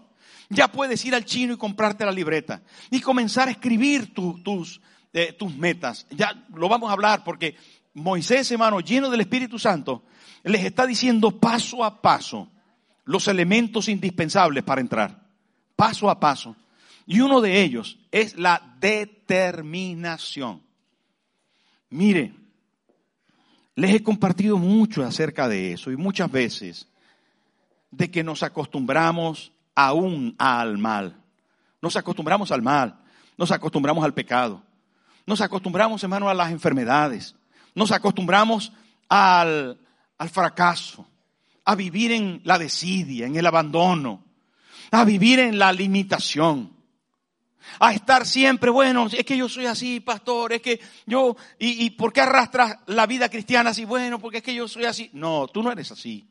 Ya 0.49 0.67
puedes 0.67 1.03
ir 1.05 1.15
al 1.15 1.25
chino 1.25 1.53
y 1.53 1.57
comprarte 1.57 2.05
la 2.05 2.11
libreta 2.11 2.61
y 2.91 3.01
comenzar 3.01 3.47
a 3.47 3.51
escribir 3.51 4.13
tus, 4.13 4.81
eh, 5.13 5.33
tus 5.33 5.55
metas. 5.55 6.05
Ya 6.11 6.45
lo 6.53 6.69
vamos 6.69 6.89
a 6.89 6.93
hablar 6.93 7.23
porque 7.23 7.55
Moisés, 7.93 8.51
hermano, 8.51 8.79
lleno 8.79 9.09
del 9.09 9.21
Espíritu 9.21 9.57
Santo, 9.57 10.03
les 10.43 10.63
está 10.63 10.85
diciendo 10.85 11.39
paso 11.39 11.83
a 11.83 12.01
paso 12.01 12.51
los 13.05 13.27
elementos 13.27 13.87
indispensables 13.87 14.63
para 14.63 14.81
entrar. 14.81 15.25
Paso 15.75 16.09
a 16.09 16.19
paso. 16.19 16.55
Y 17.07 17.21
uno 17.21 17.41
de 17.41 17.61
ellos 17.61 17.97
es 18.11 18.37
la 18.37 18.75
determinación. 18.79 20.61
Mire, 21.89 22.33
les 23.75 23.93
he 23.93 24.03
compartido 24.03 24.57
mucho 24.57 25.03
acerca 25.03 25.47
de 25.47 25.73
eso 25.73 25.91
y 25.91 25.97
muchas 25.97 26.31
veces 26.31 26.87
de 27.91 28.09
que 28.09 28.23
nos 28.23 28.43
acostumbramos 28.43 29.51
aún 29.75 30.35
al 30.37 30.77
mal. 30.77 31.21
Nos 31.81 31.95
acostumbramos 31.95 32.51
al 32.51 32.61
mal, 32.61 32.99
nos 33.37 33.51
acostumbramos 33.51 34.03
al 34.03 34.13
pecado, 34.13 34.63
nos 35.25 35.41
acostumbramos, 35.41 36.01
hermano, 36.03 36.29
a 36.29 36.33
las 36.33 36.51
enfermedades, 36.51 37.35
nos 37.75 37.91
acostumbramos 37.91 38.71
al, 39.09 39.79
al 40.17 40.29
fracaso, 40.29 41.07
a 41.63 41.75
vivir 41.75 42.11
en 42.11 42.41
la 42.43 42.57
desidia, 42.57 43.27
en 43.27 43.35
el 43.35 43.45
abandono, 43.45 44.23
a 44.91 45.03
vivir 45.03 45.39
en 45.39 45.59
la 45.59 45.71
limitación 45.73 46.75
a 47.79 47.93
estar 47.93 48.25
siempre, 48.25 48.69
bueno, 48.69 49.07
es 49.07 49.25
que 49.25 49.37
yo 49.37 49.49
soy 49.49 49.65
así, 49.65 49.99
pastor, 49.99 50.53
es 50.53 50.61
que 50.61 50.79
yo, 51.05 51.35
y, 51.59 51.85
y 51.85 51.89
¿por 51.91 52.13
qué 52.13 52.21
arrastras 52.21 52.77
la 52.87 53.05
vida 53.05 53.29
cristiana 53.29 53.71
así? 53.71 53.85
Bueno, 53.85 54.19
porque 54.19 54.37
es 54.37 54.43
que 54.43 54.55
yo 54.55 54.67
soy 54.67 54.85
así. 54.85 55.09
No, 55.13 55.47
tú 55.47 55.63
no 55.63 55.71
eres 55.71 55.91
así. 55.91 56.29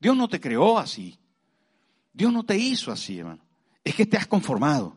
Dios 0.00 0.16
no 0.16 0.28
te 0.28 0.40
creó 0.40 0.78
así. 0.78 1.18
Dios 2.14 2.32
no 2.32 2.44
te 2.44 2.56
hizo 2.56 2.92
así, 2.92 3.18
hermano. 3.18 3.44
Es 3.82 3.94
que 3.94 4.06
te 4.06 4.16
has 4.16 4.26
conformado. 4.26 4.96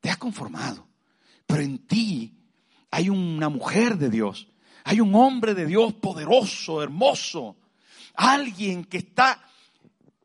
Te 0.00 0.10
has 0.10 0.16
conformado. 0.16 0.88
Pero 1.46 1.62
en 1.62 1.86
ti 1.86 2.34
hay 2.90 3.10
una 3.10 3.50
mujer 3.50 3.98
de 3.98 4.08
Dios. 4.10 4.48
Hay 4.84 5.00
un 5.00 5.14
hombre 5.14 5.54
de 5.54 5.66
Dios 5.66 5.92
poderoso, 5.92 6.82
hermoso. 6.82 7.56
Alguien 8.14 8.84
que 8.84 8.98
está 8.98 9.46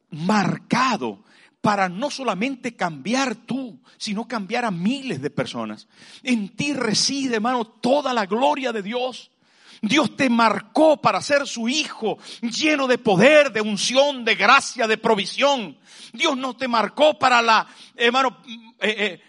marcado 0.10 1.24
para 1.60 1.90
no 1.90 2.10
solamente 2.10 2.78
cambiar 2.78 3.36
tú, 3.36 3.82
sino 3.98 4.26
cambiar 4.26 4.64
a 4.64 4.72
miles 4.72 5.22
de 5.22 5.30
personas. 5.30 5.90
En 6.24 6.56
ti 6.56 6.74
reside, 6.74 7.36
hermano, 7.36 7.66
toda 7.66 8.14
la 8.14 8.26
gloria 8.26 8.72
de 8.72 8.82
Dios. 8.82 9.32
Dios 9.82 10.16
te 10.16 10.30
marcó 10.30 10.98
para 10.98 11.22
ser 11.22 11.48
su 11.48 11.70
hijo, 11.70 12.18
lleno 12.42 12.88
de 12.88 12.98
poder, 12.98 13.52
de 13.52 13.62
unción, 13.62 14.26
de 14.26 14.36
gracia, 14.36 14.88
de 14.88 14.98
provisión. 14.98 15.78
Dios 16.14 16.38
no 16.38 16.56
te 16.56 16.68
marcó 16.68 17.18
para 17.18 17.42
la, 17.42 17.68
hermano, 17.96 18.38
eh, 18.80 18.96
eh, 18.98 19.22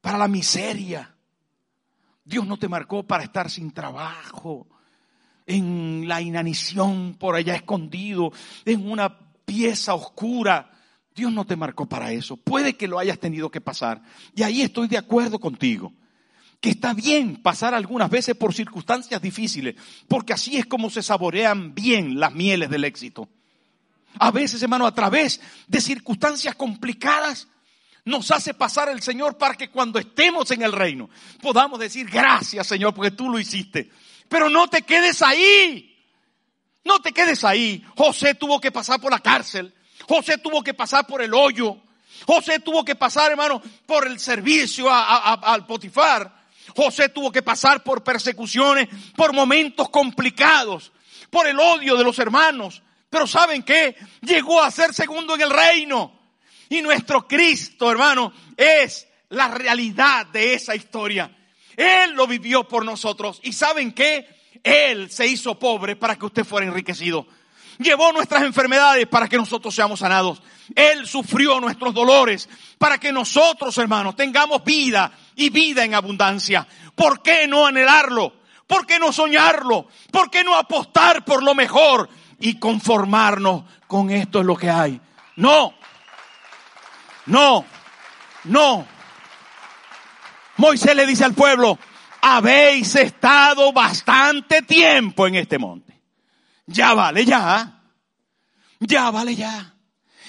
para 0.00 0.18
la 0.18 0.28
miseria. 0.28 1.14
Dios 2.24 2.46
no 2.46 2.56
te 2.56 2.68
marcó 2.68 3.02
para 3.02 3.24
estar 3.24 3.50
sin 3.50 3.70
trabajo, 3.72 4.66
en 5.46 6.08
la 6.08 6.22
inanición 6.22 7.16
por 7.18 7.34
allá 7.34 7.54
escondido, 7.54 8.32
en 8.64 8.90
una 8.90 9.18
pieza 9.44 9.94
oscura. 9.94 10.70
Dios 11.14 11.32
no 11.32 11.44
te 11.44 11.56
marcó 11.56 11.86
para 11.86 12.12
eso. 12.12 12.36
Puede 12.36 12.76
que 12.76 12.88
lo 12.88 12.98
hayas 12.98 13.18
tenido 13.18 13.50
que 13.50 13.60
pasar. 13.60 14.02
Y 14.34 14.42
ahí 14.42 14.62
estoy 14.62 14.88
de 14.88 14.98
acuerdo 14.98 15.38
contigo. 15.38 15.92
Que 16.64 16.70
está 16.70 16.94
bien 16.94 17.36
pasar 17.42 17.74
algunas 17.74 18.08
veces 18.08 18.34
por 18.36 18.54
circunstancias 18.54 19.20
difíciles, 19.20 19.74
porque 20.08 20.32
así 20.32 20.56
es 20.56 20.64
como 20.64 20.88
se 20.88 21.02
saborean 21.02 21.74
bien 21.74 22.18
las 22.18 22.32
mieles 22.32 22.70
del 22.70 22.84
éxito. 22.84 23.28
A 24.18 24.30
veces, 24.30 24.62
hermano, 24.62 24.86
a 24.86 24.94
través 24.94 25.42
de 25.68 25.82
circunstancias 25.82 26.54
complicadas, 26.54 27.48
nos 28.06 28.30
hace 28.30 28.54
pasar 28.54 28.88
el 28.88 29.02
Señor 29.02 29.36
para 29.36 29.56
que 29.56 29.68
cuando 29.68 29.98
estemos 29.98 30.50
en 30.52 30.62
el 30.62 30.72
reino 30.72 31.10
podamos 31.42 31.78
decir 31.78 32.08
gracias, 32.08 32.66
Señor, 32.66 32.94
porque 32.94 33.10
tú 33.10 33.28
lo 33.28 33.38
hiciste. 33.38 33.90
Pero 34.30 34.48
no 34.48 34.66
te 34.66 34.80
quedes 34.80 35.20
ahí. 35.20 35.94
No 36.82 36.98
te 37.02 37.12
quedes 37.12 37.44
ahí. 37.44 37.84
José 37.94 38.36
tuvo 38.36 38.58
que 38.58 38.72
pasar 38.72 39.02
por 39.02 39.12
la 39.12 39.20
cárcel. 39.20 39.74
José 40.08 40.38
tuvo 40.38 40.62
que 40.62 40.72
pasar 40.72 41.06
por 41.06 41.20
el 41.20 41.34
hoyo. 41.34 41.76
José 42.26 42.58
tuvo 42.58 42.86
que 42.86 42.94
pasar, 42.94 43.32
hermano, 43.32 43.60
por 43.84 44.06
el 44.06 44.18
servicio 44.18 44.86
al 44.90 45.66
Potifar. 45.66 46.43
José 46.74 47.08
tuvo 47.08 47.30
que 47.30 47.42
pasar 47.42 47.82
por 47.82 48.02
persecuciones, 48.02 48.88
por 49.16 49.32
momentos 49.32 49.88
complicados, 49.90 50.92
por 51.30 51.46
el 51.46 51.58
odio 51.58 51.96
de 51.96 52.04
los 52.04 52.18
hermanos. 52.18 52.82
Pero 53.10 53.26
¿saben 53.26 53.62
qué? 53.62 53.96
Llegó 54.22 54.60
a 54.60 54.70
ser 54.70 54.92
segundo 54.92 55.34
en 55.34 55.42
el 55.42 55.50
reino. 55.50 56.20
Y 56.68 56.82
nuestro 56.82 57.28
Cristo, 57.28 57.90
hermano, 57.90 58.32
es 58.56 59.06
la 59.28 59.48
realidad 59.48 60.26
de 60.26 60.54
esa 60.54 60.74
historia. 60.74 61.30
Él 61.76 62.12
lo 62.12 62.26
vivió 62.26 62.66
por 62.66 62.84
nosotros. 62.84 63.40
¿Y 63.42 63.52
saben 63.52 63.92
qué? 63.92 64.26
Él 64.62 65.10
se 65.10 65.26
hizo 65.26 65.58
pobre 65.58 65.94
para 65.94 66.16
que 66.16 66.26
usted 66.26 66.44
fuera 66.44 66.66
enriquecido 66.66 67.26
llevó 67.78 68.12
nuestras 68.12 68.42
enfermedades 68.42 69.06
para 69.06 69.28
que 69.28 69.36
nosotros 69.36 69.74
seamos 69.74 70.00
sanados. 70.00 70.42
Él 70.74 71.06
sufrió 71.06 71.60
nuestros 71.60 71.92
dolores 71.94 72.48
para 72.78 72.98
que 72.98 73.12
nosotros, 73.12 73.76
hermanos, 73.78 74.16
tengamos 74.16 74.64
vida 74.64 75.12
y 75.36 75.50
vida 75.50 75.84
en 75.84 75.94
abundancia. 75.94 76.66
¿Por 76.94 77.22
qué 77.22 77.46
no 77.46 77.66
anhelarlo? 77.66 78.32
¿Por 78.66 78.86
qué 78.86 78.98
no 78.98 79.12
soñarlo? 79.12 79.88
¿Por 80.10 80.30
qué 80.30 80.42
no 80.42 80.56
apostar 80.56 81.24
por 81.24 81.42
lo 81.42 81.54
mejor 81.54 82.08
y 82.40 82.58
conformarnos 82.58 83.64
con 83.86 84.10
esto 84.10 84.40
es 84.40 84.46
lo 84.46 84.56
que 84.56 84.70
hay? 84.70 85.00
No, 85.36 85.74
no, 87.26 87.64
no. 88.44 88.86
Moisés 90.56 90.94
le 90.94 91.06
dice 91.06 91.24
al 91.24 91.34
pueblo, 91.34 91.78
habéis 92.20 92.94
estado 92.94 93.72
bastante 93.72 94.62
tiempo 94.62 95.26
en 95.26 95.34
este 95.34 95.58
monte. 95.58 95.93
Ya 96.66 96.94
vale 96.94 97.24
ya. 97.24 97.80
Ya 98.80 99.10
vale 99.10 99.34
ya. 99.34 99.74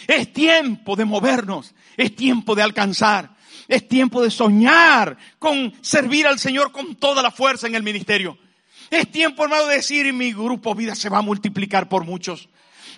Es 0.08 0.32
tiempo 0.34 0.96
de 0.96 1.06
movernos. 1.06 1.74
Es 1.98 2.16
tiempo 2.16 2.56
de 2.56 2.64
alcanzar. 2.64 3.36
Es 3.68 3.88
tiempo 3.88 4.22
de 4.22 4.30
soñar 4.30 5.18
con 5.40 5.74
servir 5.82 6.28
al 6.28 6.40
Señor 6.40 6.72
con 6.72 6.96
toda 6.96 7.22
la 7.24 7.32
fuerza 7.32 7.68
en 7.68 7.76
el 7.76 7.84
ministerio. 7.84 8.38
Es 8.92 9.12
tiempo, 9.12 9.44
hermano, 9.44 9.66
de 9.66 9.78
decir, 9.78 10.12
mi 10.14 10.32
grupo 10.32 10.76
vida 10.76 10.94
se 10.94 11.10
va 11.10 11.20
a 11.20 11.24
multiplicar 11.24 11.90
por 11.90 12.06
muchos. 12.06 12.50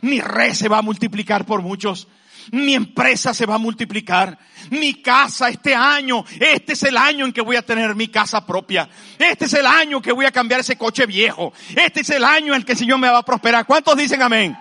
Mi 0.01 0.19
red 0.19 0.53
se 0.53 0.67
va 0.67 0.79
a 0.79 0.81
multiplicar 0.81 1.45
por 1.45 1.61
muchos. 1.61 2.07
Mi 2.51 2.73
empresa 2.73 3.33
se 3.33 3.45
va 3.45 3.55
a 3.55 3.59
multiplicar. 3.59 4.37
Mi 4.69 5.01
casa 5.01 5.49
este 5.49 5.75
año, 5.75 6.25
este 6.39 6.73
es 6.73 6.83
el 6.83 6.97
año 6.97 7.25
en 7.25 7.33
que 7.33 7.41
voy 7.41 7.55
a 7.55 7.61
tener 7.61 7.95
mi 7.95 8.07
casa 8.07 8.45
propia. 8.45 8.89
Este 9.17 9.45
es 9.45 9.53
el 9.53 9.65
año 9.65 10.01
que 10.01 10.11
voy 10.11 10.25
a 10.25 10.31
cambiar 10.31 10.61
ese 10.61 10.77
coche 10.77 11.05
viejo. 11.05 11.53
Este 11.75 12.01
es 12.01 12.09
el 12.09 12.23
año 12.23 12.53
en 12.53 12.63
que 12.63 12.73
el 12.73 12.77
Señor 12.77 12.99
me 12.99 13.09
va 13.09 13.19
a 13.19 13.25
prosperar. 13.25 13.65
¿Cuántos 13.65 13.95
dicen 13.97 14.21
amén? 14.21 14.57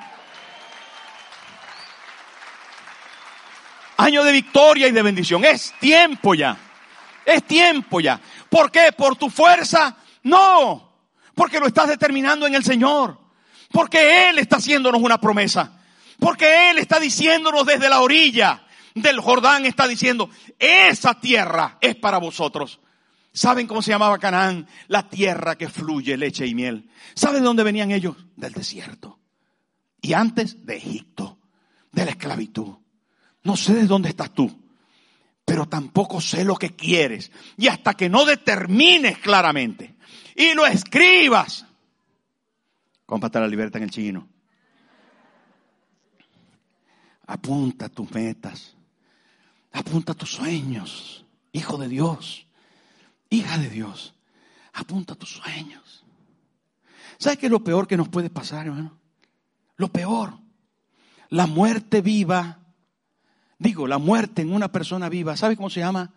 Año 3.96 4.24
de 4.24 4.32
victoria 4.32 4.88
y 4.88 4.92
de 4.92 5.02
bendición. 5.02 5.44
Es 5.44 5.72
tiempo 5.80 6.34
ya. 6.34 6.56
Es 7.24 7.44
tiempo 7.44 8.00
ya. 8.00 8.20
¿Por 8.48 8.70
qué? 8.70 8.92
¿Por 8.96 9.16
tu 9.16 9.30
fuerza? 9.30 9.96
No. 10.22 10.92
Porque 11.34 11.58
lo 11.58 11.66
estás 11.66 11.88
determinando 11.88 12.46
en 12.46 12.54
el 12.54 12.64
Señor. 12.64 13.18
Porque 13.72 14.28
Él 14.28 14.38
está 14.38 14.56
haciéndonos 14.56 15.00
una 15.00 15.20
promesa. 15.20 15.75
Porque 16.18 16.70
Él 16.70 16.78
está 16.78 16.98
diciéndonos 16.98 17.66
desde 17.66 17.88
la 17.88 18.00
orilla 18.00 18.66
del 18.94 19.20
Jordán, 19.20 19.66
está 19.66 19.86
diciendo, 19.86 20.30
esa 20.58 21.20
tierra 21.20 21.78
es 21.80 21.96
para 21.96 22.18
vosotros. 22.18 22.80
¿Saben 23.32 23.66
cómo 23.66 23.82
se 23.82 23.90
llamaba 23.90 24.18
Canaán? 24.18 24.66
La 24.88 25.08
tierra 25.08 25.56
que 25.56 25.68
fluye 25.68 26.16
leche 26.16 26.46
y 26.46 26.54
miel. 26.54 26.88
¿Saben 27.14 27.42
de 27.42 27.46
dónde 27.46 27.64
venían 27.64 27.90
ellos? 27.90 28.16
Del 28.34 28.54
desierto. 28.54 29.18
Y 30.00 30.14
antes 30.14 30.64
de 30.64 30.76
Egipto, 30.76 31.38
de 31.92 32.04
la 32.04 32.12
esclavitud. 32.12 32.76
No 33.42 33.56
sé 33.56 33.74
de 33.74 33.86
dónde 33.86 34.08
estás 34.08 34.32
tú, 34.32 34.50
pero 35.44 35.66
tampoco 35.66 36.20
sé 36.20 36.44
lo 36.44 36.56
que 36.56 36.74
quieres. 36.74 37.30
Y 37.58 37.68
hasta 37.68 37.94
que 37.94 38.08
no 38.08 38.24
determines 38.24 39.18
claramente 39.18 39.96
y 40.34 40.54
lo 40.54 40.66
escribas, 40.66 41.66
cómprate 43.06 43.40
la 43.40 43.48
libertad 43.48 43.78
en 43.78 43.84
el 43.84 43.90
chino. 43.90 44.28
Apunta 47.26 47.88
tus 47.88 48.10
metas, 48.12 48.76
apunta 49.72 50.14
tus 50.14 50.30
sueños, 50.32 51.24
hijo 51.52 51.76
de 51.76 51.88
Dios, 51.88 52.46
hija 53.30 53.58
de 53.58 53.68
Dios, 53.68 54.14
apunta 54.72 55.14
tus 55.14 55.30
sueños. 55.30 56.04
¿Sabes 57.18 57.38
qué 57.38 57.46
es 57.46 57.52
lo 57.52 57.64
peor 57.64 57.88
que 57.88 57.96
nos 57.96 58.08
puede 58.08 58.30
pasar, 58.30 58.66
hermano? 58.66 58.98
Lo 59.76 59.88
peor, 59.88 60.38
la 61.30 61.46
muerte 61.46 62.00
viva 62.00 62.60
Digo, 63.58 63.86
la 63.86 63.98
muerte 63.98 64.42
en 64.42 64.52
una 64.52 64.70
persona 64.70 65.08
viva, 65.08 65.36
¿sabe 65.36 65.56
cómo 65.56 65.70
se 65.70 65.80
llama? 65.80 66.12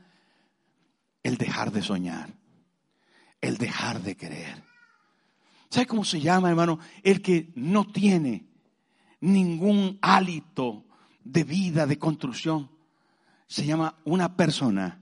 El 1.24 1.38
dejar 1.38 1.72
de 1.72 1.82
soñar, 1.82 2.34
el 3.39 3.58
dejar 3.58 4.02
de 4.02 4.17
querer. 4.17 4.63
¿Sabe 5.69 5.86
cómo 5.86 6.04
se 6.04 6.19
llama, 6.19 6.50
hermano? 6.50 6.80
El 7.04 7.22
que 7.22 7.52
no 7.56 7.88
tiene 7.88 8.48
ningún 9.22 10.00
hálito 10.02 10.86
de 11.23 11.43
vida, 11.43 11.86
de 11.86 11.97
construcción. 11.97 12.69
Se 13.47 13.65
llama 13.65 13.95
una 14.05 14.36
persona 14.36 15.01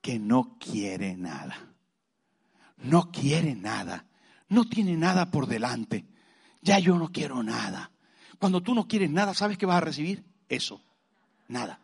que 0.00 0.18
no 0.18 0.56
quiere 0.58 1.16
nada. 1.16 1.56
No 2.78 3.10
quiere 3.10 3.54
nada. 3.54 4.06
No 4.48 4.68
tiene 4.68 4.96
nada 4.96 5.30
por 5.30 5.46
delante. 5.46 6.06
Ya 6.62 6.78
yo 6.78 6.96
no 6.96 7.10
quiero 7.10 7.42
nada. 7.42 7.90
Cuando 8.38 8.62
tú 8.62 8.74
no 8.74 8.86
quieres 8.86 9.10
nada, 9.10 9.34
¿sabes 9.34 9.58
qué 9.58 9.66
vas 9.66 9.78
a 9.78 9.84
recibir? 9.84 10.24
Eso. 10.48 10.80
Nada. 11.48 11.80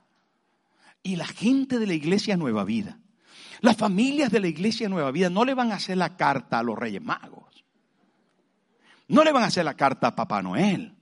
Y 1.03 1.17
la 1.17 1.27
gente 1.27 1.79
de 1.79 1.87
la 1.87 1.95
iglesia 1.95 2.37
Nueva 2.37 2.65
Vida, 2.65 2.99
las 3.61 3.77
familias 3.77 4.31
de 4.31 4.41
la 4.41 4.49
iglesia 4.49 4.89
Nueva 4.89 5.11
Vida 5.11 5.31
no 5.31 5.45
le 5.45 5.55
van 5.55 5.73
a 5.73 5.77
hacer 5.77 5.97
la 5.97 6.17
carta 6.17 6.59
a 6.59 6.63
los 6.63 6.79
Reyes 6.79 7.03
Magos. 7.03 7.65
No 9.09 9.25
le 9.25 9.33
van 9.33 9.45
a 9.45 9.47
hacer 9.47 9.65
la 9.65 9.75
carta 9.75 10.09
a 10.09 10.17
Papá 10.17 10.43
Noel. 10.43 10.97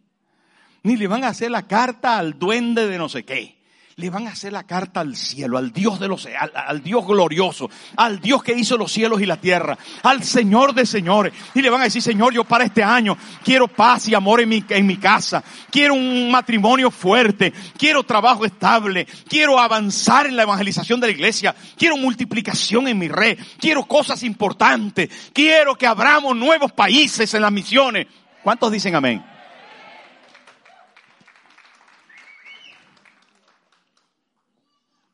Ni 0.82 0.96
le 0.96 1.06
van 1.06 1.24
a 1.24 1.28
hacer 1.28 1.50
la 1.50 1.66
carta 1.66 2.18
al 2.18 2.38
duende 2.38 2.86
de 2.86 2.98
no 2.98 3.08
sé 3.08 3.24
qué. 3.24 3.58
Le 3.96 4.08
van 4.08 4.26
a 4.26 4.30
hacer 4.30 4.50
la 4.50 4.62
carta 4.62 5.00
al 5.00 5.14
cielo, 5.14 5.58
al 5.58 5.72
Dios 5.72 6.00
de 6.00 6.08
los, 6.08 6.26
al, 6.26 6.82
Dios 6.82 7.06
glorioso, 7.06 7.68
al 7.96 8.18
Dios 8.18 8.42
que 8.42 8.54
hizo 8.54 8.78
los 8.78 8.90
cielos 8.90 9.20
y 9.20 9.26
la 9.26 9.36
tierra, 9.36 9.76
al 10.02 10.24
Señor 10.24 10.72
de 10.72 10.86
señores. 10.86 11.34
Y 11.54 11.60
le 11.60 11.68
van 11.68 11.82
a 11.82 11.84
decir, 11.84 12.00
Señor, 12.00 12.32
yo 12.32 12.44
para 12.44 12.64
este 12.64 12.82
año 12.82 13.18
quiero 13.44 13.68
paz 13.68 14.08
y 14.08 14.14
amor 14.14 14.40
en 14.40 14.48
mi, 14.48 14.64
en 14.70 14.86
mi 14.86 14.96
casa, 14.96 15.44
quiero 15.70 15.92
un 15.92 16.30
matrimonio 16.30 16.90
fuerte, 16.90 17.52
quiero 17.76 18.02
trabajo 18.02 18.46
estable, 18.46 19.06
quiero 19.28 19.58
avanzar 19.58 20.26
en 20.26 20.36
la 20.36 20.44
evangelización 20.44 20.98
de 20.98 21.08
la 21.08 21.12
iglesia, 21.12 21.54
quiero 21.76 21.98
multiplicación 21.98 22.88
en 22.88 22.98
mi 22.98 23.08
red, 23.08 23.38
quiero 23.58 23.84
cosas 23.84 24.22
importantes, 24.22 25.10
quiero 25.34 25.74
que 25.74 25.86
abramos 25.86 26.34
nuevos 26.34 26.72
países 26.72 27.34
en 27.34 27.42
las 27.42 27.52
misiones. 27.52 28.06
¿Cuántos 28.42 28.72
dicen 28.72 28.94
amén? 28.94 29.22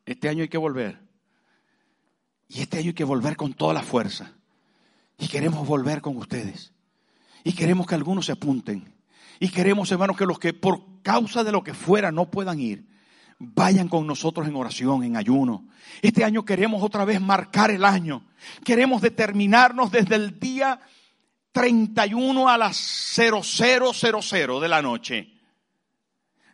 Este 0.07 0.29
año 0.29 0.41
hay 0.41 0.47
que 0.47 0.57
volver. 0.57 0.97
Y 2.47 2.61
este 2.61 2.79
año 2.79 2.87
hay 2.87 2.93
que 2.93 3.03
volver 3.03 3.35
con 3.35 3.53
toda 3.53 3.73
la 3.73 3.83
fuerza. 3.83 4.31
Y 5.19 5.27
queremos 5.27 5.67
volver 5.67 6.01
con 6.01 6.15
ustedes. 6.15 6.71
Y 7.43 7.51
queremos 7.51 7.85
que 7.85 7.95
algunos 7.95 8.25
se 8.25 8.31
apunten. 8.31 8.95
Y 9.39 9.49
queremos, 9.49 9.91
hermanos, 9.91 10.17
que 10.17 10.25
los 10.25 10.39
que 10.39 10.53
por 10.53 11.01
causa 11.03 11.43
de 11.43 11.51
lo 11.51 11.61
que 11.61 11.73
fuera 11.73 12.11
no 12.11 12.31
puedan 12.31 12.59
ir, 12.59 12.87
vayan 13.37 13.89
con 13.89 14.07
nosotros 14.07 14.47
en 14.47 14.55
oración, 14.55 15.03
en 15.03 15.17
ayuno. 15.17 15.67
Este 16.01 16.23
año 16.23 16.45
queremos 16.45 16.81
otra 16.81 17.03
vez 17.03 17.19
marcar 17.19 17.69
el 17.69 17.83
año. 17.83 18.25
Queremos 18.63 19.01
determinarnos 19.01 19.91
desde 19.91 20.15
el 20.15 20.39
día 20.39 20.79
31 21.51 22.47
a 22.47 22.57
las 22.57 22.77
0000 22.77 24.61
de 24.61 24.67
la 24.69 24.81
noche. 24.81 25.33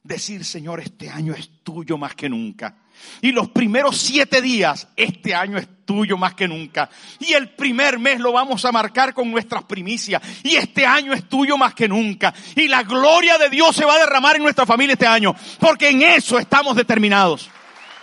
Decir, 0.02 0.44
Señor, 0.44 0.80
este 0.80 1.12
año 1.12 1.34
es 1.34 1.64
tuyo 1.64 2.00
más 2.00 2.16
que 2.16 2.28
nunca. 2.30 2.83
Y 3.22 3.32
los 3.32 3.50
primeros 3.50 3.98
siete 3.98 4.42
días, 4.42 4.88
este 4.96 5.34
año 5.34 5.58
es 5.58 5.68
tuyo 5.86 6.18
más 6.18 6.34
que 6.34 6.48
nunca. 6.48 6.90
Y 7.20 7.34
el 7.34 7.50
primer 7.50 8.00
mes 8.00 8.20
lo 8.20 8.32
vamos 8.32 8.64
a 8.66 8.72
marcar 8.72 9.14
con 9.14 9.32
nuestras 9.32 9.64
primicias. 9.64 10.22
Y 10.44 10.56
este 10.56 10.86
año 10.86 11.14
es 11.14 11.28
tuyo 11.30 11.58
más 11.58 11.74
que 11.74 11.88
nunca. 11.88 12.34
Y 12.56 12.68
la 12.68 12.84
gloria 12.84 13.38
de 13.38 13.50
Dios 13.50 13.76
se 13.76 13.86
va 13.86 13.96
a 13.96 14.00
derramar 14.00 14.36
en 14.36 14.44
nuestra 14.44 14.66
familia 14.66 14.94
este 14.94 15.08
año. 15.08 15.36
Porque 15.60 15.90
en 15.90 16.02
eso 16.02 16.40
estamos 16.40 16.76
determinados. 16.76 17.50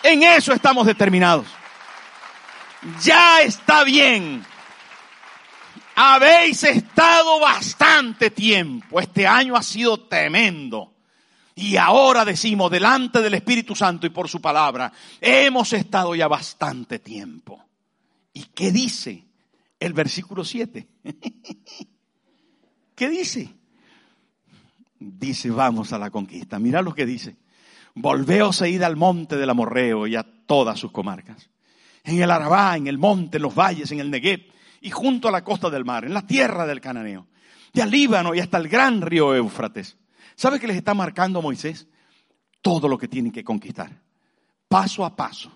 En 0.03 0.22
eso 0.22 0.53
estamos 0.53 0.87
determinados. 0.87 1.46
Ya 3.03 3.42
está 3.42 3.85
bien. 3.85 4.44
Habéis 5.94 6.64
estado 6.64 7.40
bastante 7.40 8.31
tiempo. 8.31 9.00
Este 9.00 9.26
año 9.26 9.55
ha 9.55 9.62
sido 9.62 10.00
tremendo. 10.00 10.94
Y 11.54 11.76
ahora 11.76 12.24
decimos, 12.24 12.70
delante 12.70 13.20
del 13.20 13.34
Espíritu 13.34 13.74
Santo 13.74 14.06
y 14.06 14.10
por 14.10 14.28
su 14.28 14.40
palabra, 14.40 14.92
hemos 15.20 15.72
estado 15.72 16.14
ya 16.14 16.28
bastante 16.28 16.98
tiempo. 16.98 17.64
¿Y 18.32 18.44
qué 18.44 18.70
dice 18.70 19.24
el 19.78 19.92
versículo 19.92 20.44
7? 20.44 20.86
¿Qué 22.94 23.08
dice? 23.08 23.52
Dice, 24.98 25.50
vamos 25.50 25.92
a 25.92 25.98
la 25.98 26.10
conquista. 26.10 26.58
Mira 26.58 26.82
lo 26.82 26.94
que 26.94 27.06
dice. 27.06 27.36
Volveos 27.94 28.62
e 28.62 28.70
id 28.70 28.82
al 28.82 28.96
monte 28.96 29.36
del 29.36 29.50
Amorreo 29.50 30.06
y 30.06 30.16
a 30.16 30.22
todas 30.22 30.78
sus 30.78 30.92
comarcas. 30.92 31.50
En 32.04 32.22
el 32.22 32.30
Arabá, 32.30 32.76
en 32.76 32.86
el 32.86 32.98
monte, 32.98 33.38
en 33.38 33.42
los 33.42 33.54
valles, 33.54 33.90
en 33.92 34.00
el 34.00 34.10
Negev 34.10 34.40
y 34.80 34.90
junto 34.90 35.28
a 35.28 35.30
la 35.30 35.44
costa 35.44 35.68
del 35.68 35.84
mar, 35.84 36.04
en 36.04 36.14
la 36.14 36.26
tierra 36.26 36.66
del 36.66 36.80
Cananeo, 36.80 37.26
de 37.72 37.82
al 37.82 37.90
Líbano 37.90 38.34
y 38.34 38.40
hasta 38.40 38.56
el 38.56 38.68
gran 38.68 39.02
río 39.02 39.34
Éufrates 39.34 39.98
¿Sabe 40.40 40.59
qué 40.59 40.66
les 40.66 40.79
está 40.79 40.94
marcando 40.94 41.42
Moisés? 41.42 41.87
Todo 42.62 42.88
lo 42.88 42.96
que 42.96 43.09
tienen 43.09 43.31
que 43.31 43.44
conquistar. 43.44 44.00
Paso 44.69 45.04
a 45.04 45.14
paso. 45.14 45.52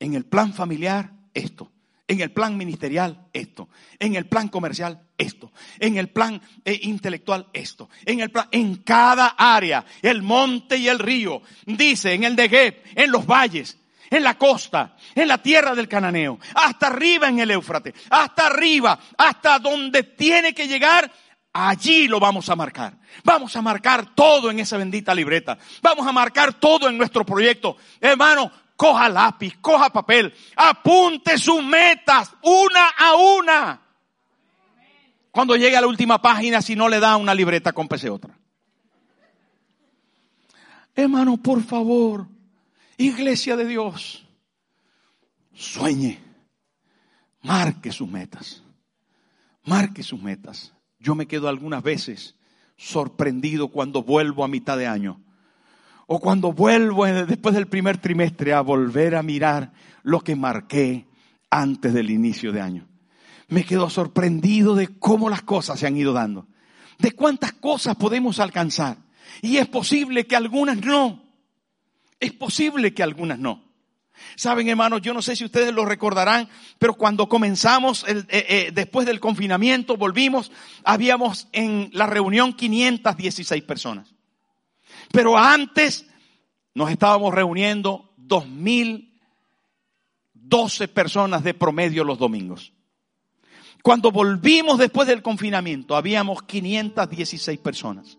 En 0.00 0.14
el 0.14 0.24
plan 0.24 0.52
familiar, 0.52 1.12
esto. 1.32 1.70
En 2.08 2.20
el 2.20 2.32
plan 2.32 2.56
ministerial, 2.56 3.28
esto. 3.32 3.68
En 3.96 4.16
el 4.16 4.26
plan 4.26 4.48
comercial, 4.48 5.06
esto. 5.16 5.52
En 5.78 5.98
el 5.98 6.08
plan 6.08 6.42
eh, 6.64 6.80
intelectual, 6.82 7.46
esto. 7.52 7.90
En 8.04 8.18
el 8.18 8.32
plan, 8.32 8.48
en 8.50 8.78
cada 8.78 9.36
área, 9.38 9.84
el 10.02 10.22
monte 10.22 10.76
y 10.78 10.88
el 10.88 10.98
río. 10.98 11.40
Dice, 11.64 12.14
en 12.14 12.24
el 12.24 12.34
Negev, 12.34 12.82
en 12.96 13.12
los 13.12 13.24
valles, 13.24 13.78
en 14.10 14.24
la 14.24 14.36
costa, 14.36 14.96
en 15.14 15.28
la 15.28 15.40
tierra 15.40 15.76
del 15.76 15.86
cananeo, 15.86 16.40
hasta 16.56 16.88
arriba 16.88 17.28
en 17.28 17.38
el 17.38 17.52
Éufrates, 17.52 17.94
hasta 18.10 18.46
arriba, 18.46 18.98
hasta 19.16 19.60
donde 19.60 20.02
tiene 20.02 20.54
que 20.54 20.66
llegar 20.66 21.08
Allí 21.60 22.06
lo 22.06 22.20
vamos 22.20 22.48
a 22.50 22.54
marcar. 22.54 22.96
Vamos 23.24 23.56
a 23.56 23.62
marcar 23.62 24.14
todo 24.14 24.48
en 24.48 24.60
esa 24.60 24.76
bendita 24.76 25.12
libreta. 25.12 25.58
Vamos 25.82 26.06
a 26.06 26.12
marcar 26.12 26.54
todo 26.54 26.88
en 26.88 26.96
nuestro 26.96 27.26
proyecto. 27.26 27.76
Hermano, 28.00 28.52
coja 28.76 29.08
lápiz, 29.08 29.58
coja 29.60 29.90
papel, 29.90 30.32
apunte 30.54 31.36
sus 31.36 31.64
metas 31.64 32.30
una 32.44 32.90
a 32.96 33.16
una. 33.16 33.82
Cuando 35.32 35.56
llegue 35.56 35.76
a 35.76 35.80
la 35.80 35.88
última 35.88 36.22
página, 36.22 36.62
si 36.62 36.76
no 36.76 36.88
le 36.88 37.00
da 37.00 37.16
una 37.16 37.34
libreta, 37.34 37.72
cómprese 37.72 38.08
otra. 38.08 38.38
Hermano, 40.94 41.38
por 41.38 41.64
favor, 41.64 42.28
iglesia 42.98 43.56
de 43.56 43.66
Dios, 43.66 44.24
Sueñe. 45.54 46.20
Marque 47.42 47.90
sus 47.90 48.08
metas. 48.08 48.62
Marque 49.64 50.04
sus 50.04 50.22
metas. 50.22 50.72
Yo 51.00 51.14
me 51.14 51.26
quedo 51.26 51.48
algunas 51.48 51.82
veces 51.82 52.34
sorprendido 52.76 53.68
cuando 53.68 54.02
vuelvo 54.02 54.44
a 54.44 54.48
mitad 54.48 54.76
de 54.78 54.86
año. 54.86 55.20
O 56.06 56.20
cuando 56.20 56.52
vuelvo 56.52 57.04
después 57.04 57.54
del 57.54 57.66
primer 57.66 57.98
trimestre 57.98 58.54
a 58.54 58.62
volver 58.62 59.14
a 59.14 59.22
mirar 59.22 59.72
lo 60.02 60.20
que 60.20 60.36
marqué 60.36 61.06
antes 61.50 61.92
del 61.92 62.10
inicio 62.10 62.52
de 62.52 62.60
año. 62.60 62.88
Me 63.48 63.64
quedo 63.64 63.90
sorprendido 63.90 64.74
de 64.74 64.98
cómo 64.98 65.28
las 65.28 65.42
cosas 65.42 65.80
se 65.80 65.86
han 65.86 65.96
ido 65.96 66.12
dando. 66.12 66.46
De 66.98 67.12
cuántas 67.12 67.52
cosas 67.52 67.96
podemos 67.96 68.40
alcanzar. 68.40 68.96
Y 69.42 69.58
es 69.58 69.66
posible 69.68 70.26
que 70.26 70.36
algunas 70.36 70.78
no. 70.78 71.22
Es 72.20 72.32
posible 72.32 72.94
que 72.94 73.02
algunas 73.02 73.38
no. 73.38 73.67
Saben, 74.36 74.68
hermanos, 74.68 75.02
yo 75.02 75.12
no 75.14 75.22
sé 75.22 75.34
si 75.36 75.44
ustedes 75.44 75.72
lo 75.74 75.84
recordarán, 75.84 76.48
pero 76.78 76.94
cuando 76.94 77.28
comenzamos, 77.28 78.04
eh, 78.08 78.24
eh, 78.28 78.70
después 78.72 79.06
del 79.06 79.20
confinamiento, 79.20 79.96
volvimos, 79.96 80.50
habíamos 80.84 81.48
en 81.52 81.90
la 81.92 82.06
reunión 82.06 82.52
516 82.52 83.62
personas. 83.64 84.14
Pero 85.12 85.38
antes 85.38 86.06
nos 86.74 86.90
estábamos 86.90 87.32
reuniendo 87.34 88.12
2012 88.16 90.88
personas 90.88 91.42
de 91.42 91.54
promedio 91.54 92.04
los 92.04 92.18
domingos. 92.18 92.74
Cuando 93.82 94.10
volvimos 94.10 94.78
después 94.78 95.08
del 95.08 95.22
confinamiento, 95.22 95.96
habíamos 95.96 96.42
516 96.42 97.58
personas. 97.60 98.18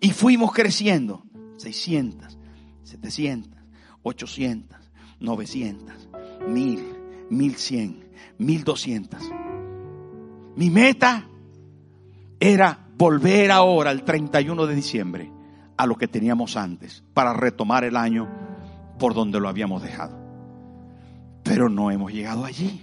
Y 0.00 0.10
fuimos 0.10 0.52
creciendo, 0.52 1.24
600, 1.56 2.38
700, 2.82 3.62
800, 4.02 4.81
900, 5.22 6.08
1000, 6.46 6.84
1100, 7.30 8.04
1200. 8.38 9.20
Mi 10.56 10.68
meta 10.70 11.26
era 12.38 12.86
volver 12.96 13.50
ahora, 13.50 13.90
el 13.90 14.02
31 14.02 14.66
de 14.66 14.74
diciembre, 14.74 15.32
a 15.76 15.86
lo 15.86 15.96
que 15.96 16.08
teníamos 16.08 16.56
antes, 16.56 17.02
para 17.14 17.32
retomar 17.32 17.84
el 17.84 17.96
año 17.96 18.28
por 18.98 19.14
donde 19.14 19.40
lo 19.40 19.48
habíamos 19.48 19.82
dejado. 19.82 20.18
Pero 21.42 21.68
no 21.68 21.90
hemos 21.90 22.12
llegado 22.12 22.44
allí. 22.44 22.82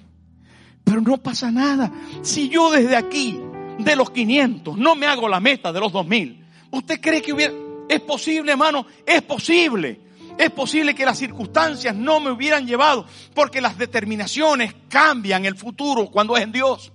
Pero 0.83 1.01
no 1.01 1.17
pasa 1.17 1.51
nada. 1.51 1.91
Si 2.23 2.49
yo 2.49 2.71
desde 2.71 2.95
aquí, 2.95 3.39
de 3.77 3.95
los 3.95 4.09
500, 4.09 4.77
no 4.77 4.95
me 4.95 5.05
hago 5.05 5.29
la 5.29 5.39
meta 5.39 5.71
de 5.71 5.79
los 5.79 5.91
2000, 5.91 6.39
¿Usted 6.71 6.99
cree 7.01 7.21
que 7.21 7.33
hubiera... 7.33 7.53
Es 7.87 8.01
posible, 8.01 8.51
hermano, 8.51 8.85
es 9.05 9.21
posible. 9.23 9.99
Es 10.39 10.51
posible 10.51 10.95
que 10.95 11.03
las 11.03 11.17
circunstancias 11.17 11.93
no 11.93 12.21
me 12.21 12.31
hubieran 12.31 12.65
llevado, 12.65 13.05
porque 13.33 13.59
las 13.59 13.77
determinaciones 13.77 14.73
cambian 14.87 15.43
el 15.43 15.57
futuro 15.57 16.09
cuando 16.09 16.37
es 16.37 16.43
en 16.43 16.53
Dios. 16.53 16.93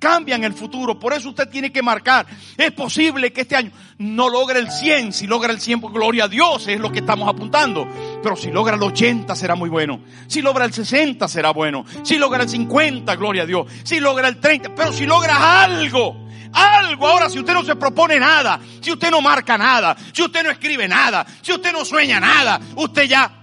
Cambian 0.00 0.42
el 0.42 0.54
futuro, 0.54 0.98
por 0.98 1.12
eso 1.12 1.28
usted 1.28 1.48
tiene 1.48 1.70
que 1.70 1.84
marcar. 1.84 2.26
Es 2.56 2.72
posible 2.72 3.32
que 3.32 3.42
este 3.42 3.54
año 3.54 3.70
no 3.98 4.28
logre 4.28 4.58
el 4.58 4.72
100, 4.72 5.12
si 5.12 5.28
logra 5.28 5.52
el 5.52 5.60
100, 5.60 5.80
por 5.80 5.92
gloria 5.92 6.24
a 6.24 6.28
Dios, 6.28 6.66
es 6.66 6.80
lo 6.80 6.90
que 6.90 6.98
estamos 6.98 7.28
apuntando. 7.28 7.86
Pero 8.24 8.34
si 8.34 8.50
logra 8.50 8.74
el 8.74 8.82
80 8.82 9.36
será 9.36 9.54
muy 9.54 9.70
bueno. 9.70 10.00
Si 10.26 10.42
logra 10.42 10.64
el 10.64 10.72
60 10.72 11.28
será 11.28 11.52
bueno. 11.52 11.84
Si 12.02 12.18
logra 12.18 12.42
el 12.42 12.48
50, 12.48 13.14
gloria 13.14 13.44
a 13.44 13.46
Dios. 13.46 13.66
Si 13.84 14.00
logra 14.00 14.26
el 14.26 14.40
30, 14.40 14.74
pero 14.74 14.92
si 14.92 15.06
logra 15.06 15.62
algo, 15.62 16.28
algo. 16.52 17.06
Ahora, 17.06 17.28
si 17.28 17.38
usted 17.38 17.54
no 17.54 17.64
se 17.64 17.76
propone 17.76 18.18
nada, 18.18 18.60
si 18.80 18.92
usted 18.92 19.10
no 19.10 19.20
marca 19.20 19.56
nada, 19.56 19.96
si 20.12 20.22
usted 20.22 20.42
no 20.42 20.50
escribe 20.50 20.88
nada, 20.88 21.26
si 21.42 21.52
usted 21.52 21.72
no 21.72 21.84
sueña 21.84 22.20
nada, 22.20 22.60
usted 22.76 23.04
ya 23.04 23.40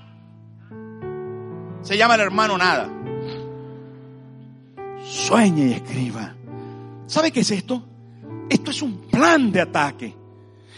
se 1.82 1.98
llama 1.98 2.16
el 2.16 2.22
hermano 2.22 2.58
nada. 2.58 2.90
Sueñe 5.06 5.68
y 5.68 5.74
escriba. 5.74 6.36
¿Sabe 7.06 7.32
qué 7.32 7.40
es 7.40 7.52
esto? 7.52 7.82
Esto 8.50 8.72
es 8.72 8.82
un 8.82 9.08
plan 9.10 9.52
de 9.52 9.62
ataque. 9.62 10.16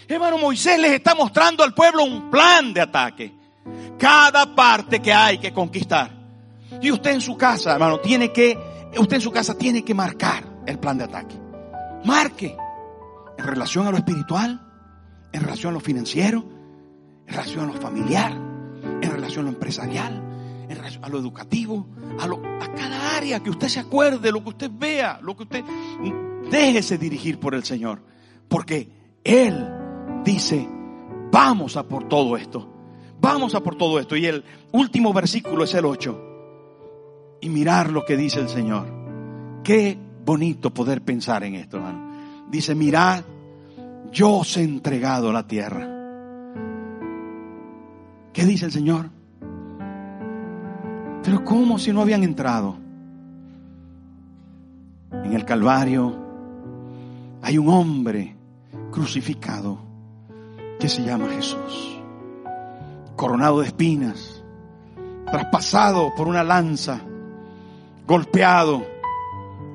Hermano 0.07 0.37
Moisés 0.37 0.79
les 0.79 0.91
está 0.91 1.15
mostrando 1.15 1.63
al 1.63 1.73
pueblo 1.73 2.03
un 2.03 2.29
plan 2.29 2.73
de 2.73 2.81
ataque. 2.81 3.33
Cada 3.97 4.55
parte 4.55 4.99
que 4.99 5.11
hay 5.11 5.39
que 5.39 5.51
conquistar. 5.51 6.11
Y 6.81 6.91
usted 6.91 7.11
en 7.11 7.21
su 7.21 7.35
casa, 7.35 7.73
hermano, 7.73 7.99
tiene 7.99 8.31
que, 8.31 8.57
usted 8.97 9.15
en 9.15 9.21
su 9.21 9.31
casa 9.31 9.57
tiene 9.57 9.83
que 9.83 9.93
marcar 9.93 10.43
el 10.65 10.77
plan 10.77 10.97
de 10.97 11.03
ataque. 11.05 11.35
Marque 12.09 12.57
en 13.37 13.45
relación 13.45 13.85
a 13.85 13.91
lo 13.91 13.97
espiritual, 13.97 14.59
en 15.31 15.41
relación 15.41 15.69
a 15.69 15.73
lo 15.75 15.79
financiero, 15.79 16.43
en 17.27 17.33
relación 17.35 17.69
a 17.69 17.73
lo 17.73 17.79
familiar, 17.79 18.31
en 18.31 19.11
relación 19.11 19.45
a 19.45 19.49
lo 19.51 19.55
empresarial, 19.55 20.23
en 20.67 20.75
relación 20.75 21.05
a 21.05 21.09
lo 21.09 21.19
educativo, 21.19 21.87
a, 22.19 22.27
cada 22.75 23.15
área 23.15 23.41
que 23.41 23.51
usted 23.51 23.67
se 23.67 23.79
acuerde, 23.79 24.31
lo 24.31 24.41
que 24.41 24.49
usted 24.49 24.71
vea, 24.73 25.19
lo 25.21 25.37
que 25.37 25.43
usted 25.43 25.63
déjese 26.49 26.97
dirigir 26.97 27.39
por 27.39 27.53
el 27.53 27.63
Señor, 27.63 28.01
porque 28.47 28.89
Él 29.23 29.69
dice, 30.25 30.67
vamos 31.31 31.77
a 31.77 31.87
por 31.87 32.07
todo 32.07 32.37
esto, 32.37 32.67
vamos 33.21 33.53
a 33.53 33.61
por 33.61 33.75
todo 33.75 33.99
esto. 33.99 34.15
Y 34.15 34.25
el 34.25 34.43
último 34.71 35.13
versículo 35.13 35.63
es 35.63 35.75
el 35.75 35.85
8. 35.85 36.25
Y 37.41 37.49
mirar 37.49 37.91
lo 37.91 38.03
que 38.03 38.17
dice 38.17 38.39
el 38.39 38.49
Señor. 38.49 38.87
Qué 39.63 40.08
bonito 40.25 40.73
poder 40.73 41.01
pensar 41.01 41.43
en 41.43 41.55
esto, 41.55 41.77
hermano. 41.77 42.09
Dice, 42.49 42.75
mirad, 42.75 43.23
yo 44.11 44.37
os 44.37 44.57
he 44.57 44.63
entregado 44.63 45.31
la 45.31 45.47
tierra. 45.47 45.87
¿Qué 48.33 48.45
dice 48.45 48.65
el 48.65 48.71
Señor? 48.71 49.09
Pero 51.23 51.43
¿cómo 51.43 51.77
si 51.77 51.91
no 51.91 52.01
habían 52.01 52.23
entrado? 52.23 52.77
En 55.11 55.33
el 55.33 55.45
Calvario 55.45 56.15
hay 57.41 57.57
un 57.57 57.69
hombre 57.69 58.35
crucificado 58.91 59.79
que 60.79 60.87
se 60.87 61.03
llama 61.03 61.27
Jesús, 61.29 62.01
coronado 63.15 63.59
de 63.59 63.67
espinas, 63.67 64.43
traspasado 65.25 66.13
por 66.15 66.27
una 66.27 66.43
lanza, 66.43 67.01
golpeado 68.07 68.98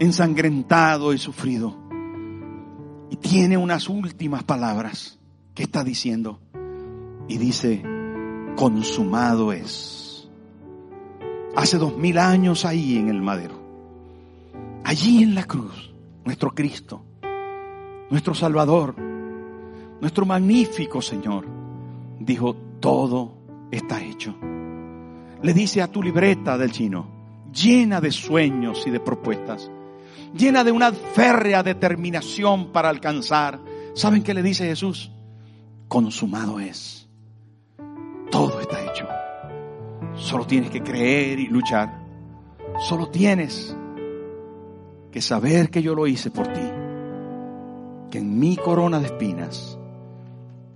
ensangrentado 0.05 1.12
y 1.12 1.18
sufrido. 1.18 1.76
Y 3.11 3.16
tiene 3.16 3.57
unas 3.57 3.88
últimas 3.88 4.44
palabras 4.44 5.18
que 5.55 5.62
está 5.62 5.84
diciendo. 5.84 6.40
Y 7.28 7.38
dice, 7.38 7.82
consumado 8.57 9.52
es. 9.52 10.28
Hace 11.57 11.78
dos 11.78 11.96
mil 11.96 12.18
años 12.18 12.64
ahí 12.64 12.96
en 12.96 13.09
el 13.09 13.22
madero. 13.22 13.62
Allí 14.84 15.22
en 15.22 15.34
la 15.34 15.44
cruz, 15.44 15.92
nuestro 16.24 16.55
Cristo, 16.55 17.02
nuestro 18.11 18.34
Salvador, 18.34 18.94
nuestro 20.00 20.26
magnífico 20.26 21.00
Señor, 21.00 21.46
dijo, 22.20 22.55
todo 22.80 23.38
está 23.70 24.02
hecho. 24.02 24.34
Le 25.42 25.55
dice 25.55 25.80
a 25.80 25.90
tu 25.90 26.02
libreta 26.02 26.59
del 26.59 26.72
chino, 26.72 27.07
llena 27.52 28.00
de 28.00 28.11
sueños 28.11 28.86
y 28.86 28.90
de 28.90 29.00
propuestas 29.00 29.70
llena 30.36 30.64
de 30.64 30.72
una 30.72 30.92
férrea 30.92 31.62
determinación 31.62 32.72
para 32.72 32.88
alcanzar. 32.88 33.60
¿Saben 33.94 34.22
qué 34.22 34.34
le 34.34 34.42
dice 34.42 34.66
Jesús? 34.66 35.10
Consumado 35.88 36.58
es. 36.60 37.08
Todo 38.30 38.60
está 38.60 38.82
hecho. 38.82 39.06
Solo 40.16 40.46
tienes 40.46 40.70
que 40.70 40.82
creer 40.82 41.38
y 41.38 41.46
luchar. 41.46 42.02
Solo 42.80 43.08
tienes 43.08 43.76
que 45.12 45.20
saber 45.20 45.70
que 45.70 45.82
yo 45.82 45.94
lo 45.94 46.06
hice 46.06 46.30
por 46.30 46.48
ti. 46.48 46.72
Que 48.10 48.18
en 48.18 48.38
mi 48.38 48.56
corona 48.56 48.98
de 48.98 49.06
espinas 49.06 49.78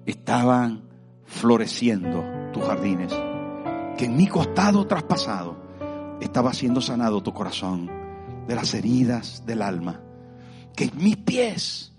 estaban 0.06 0.82
floreciendo 1.24 2.24
tus 2.52 2.64
jardines. 2.64 3.12
Que 3.96 4.04
en 4.04 4.16
mi 4.16 4.28
costado 4.28 4.86
traspasado 4.86 5.56
estaba 6.20 6.52
siendo 6.52 6.80
sanado 6.80 7.22
tu 7.22 7.32
corazón 7.32 8.07
de 8.48 8.54
las 8.56 8.74
heridas 8.74 9.44
del 9.46 9.62
alma. 9.62 10.00
Que 10.74 10.84
en 10.84 10.96
mis 10.96 11.18
pies, 11.18 11.92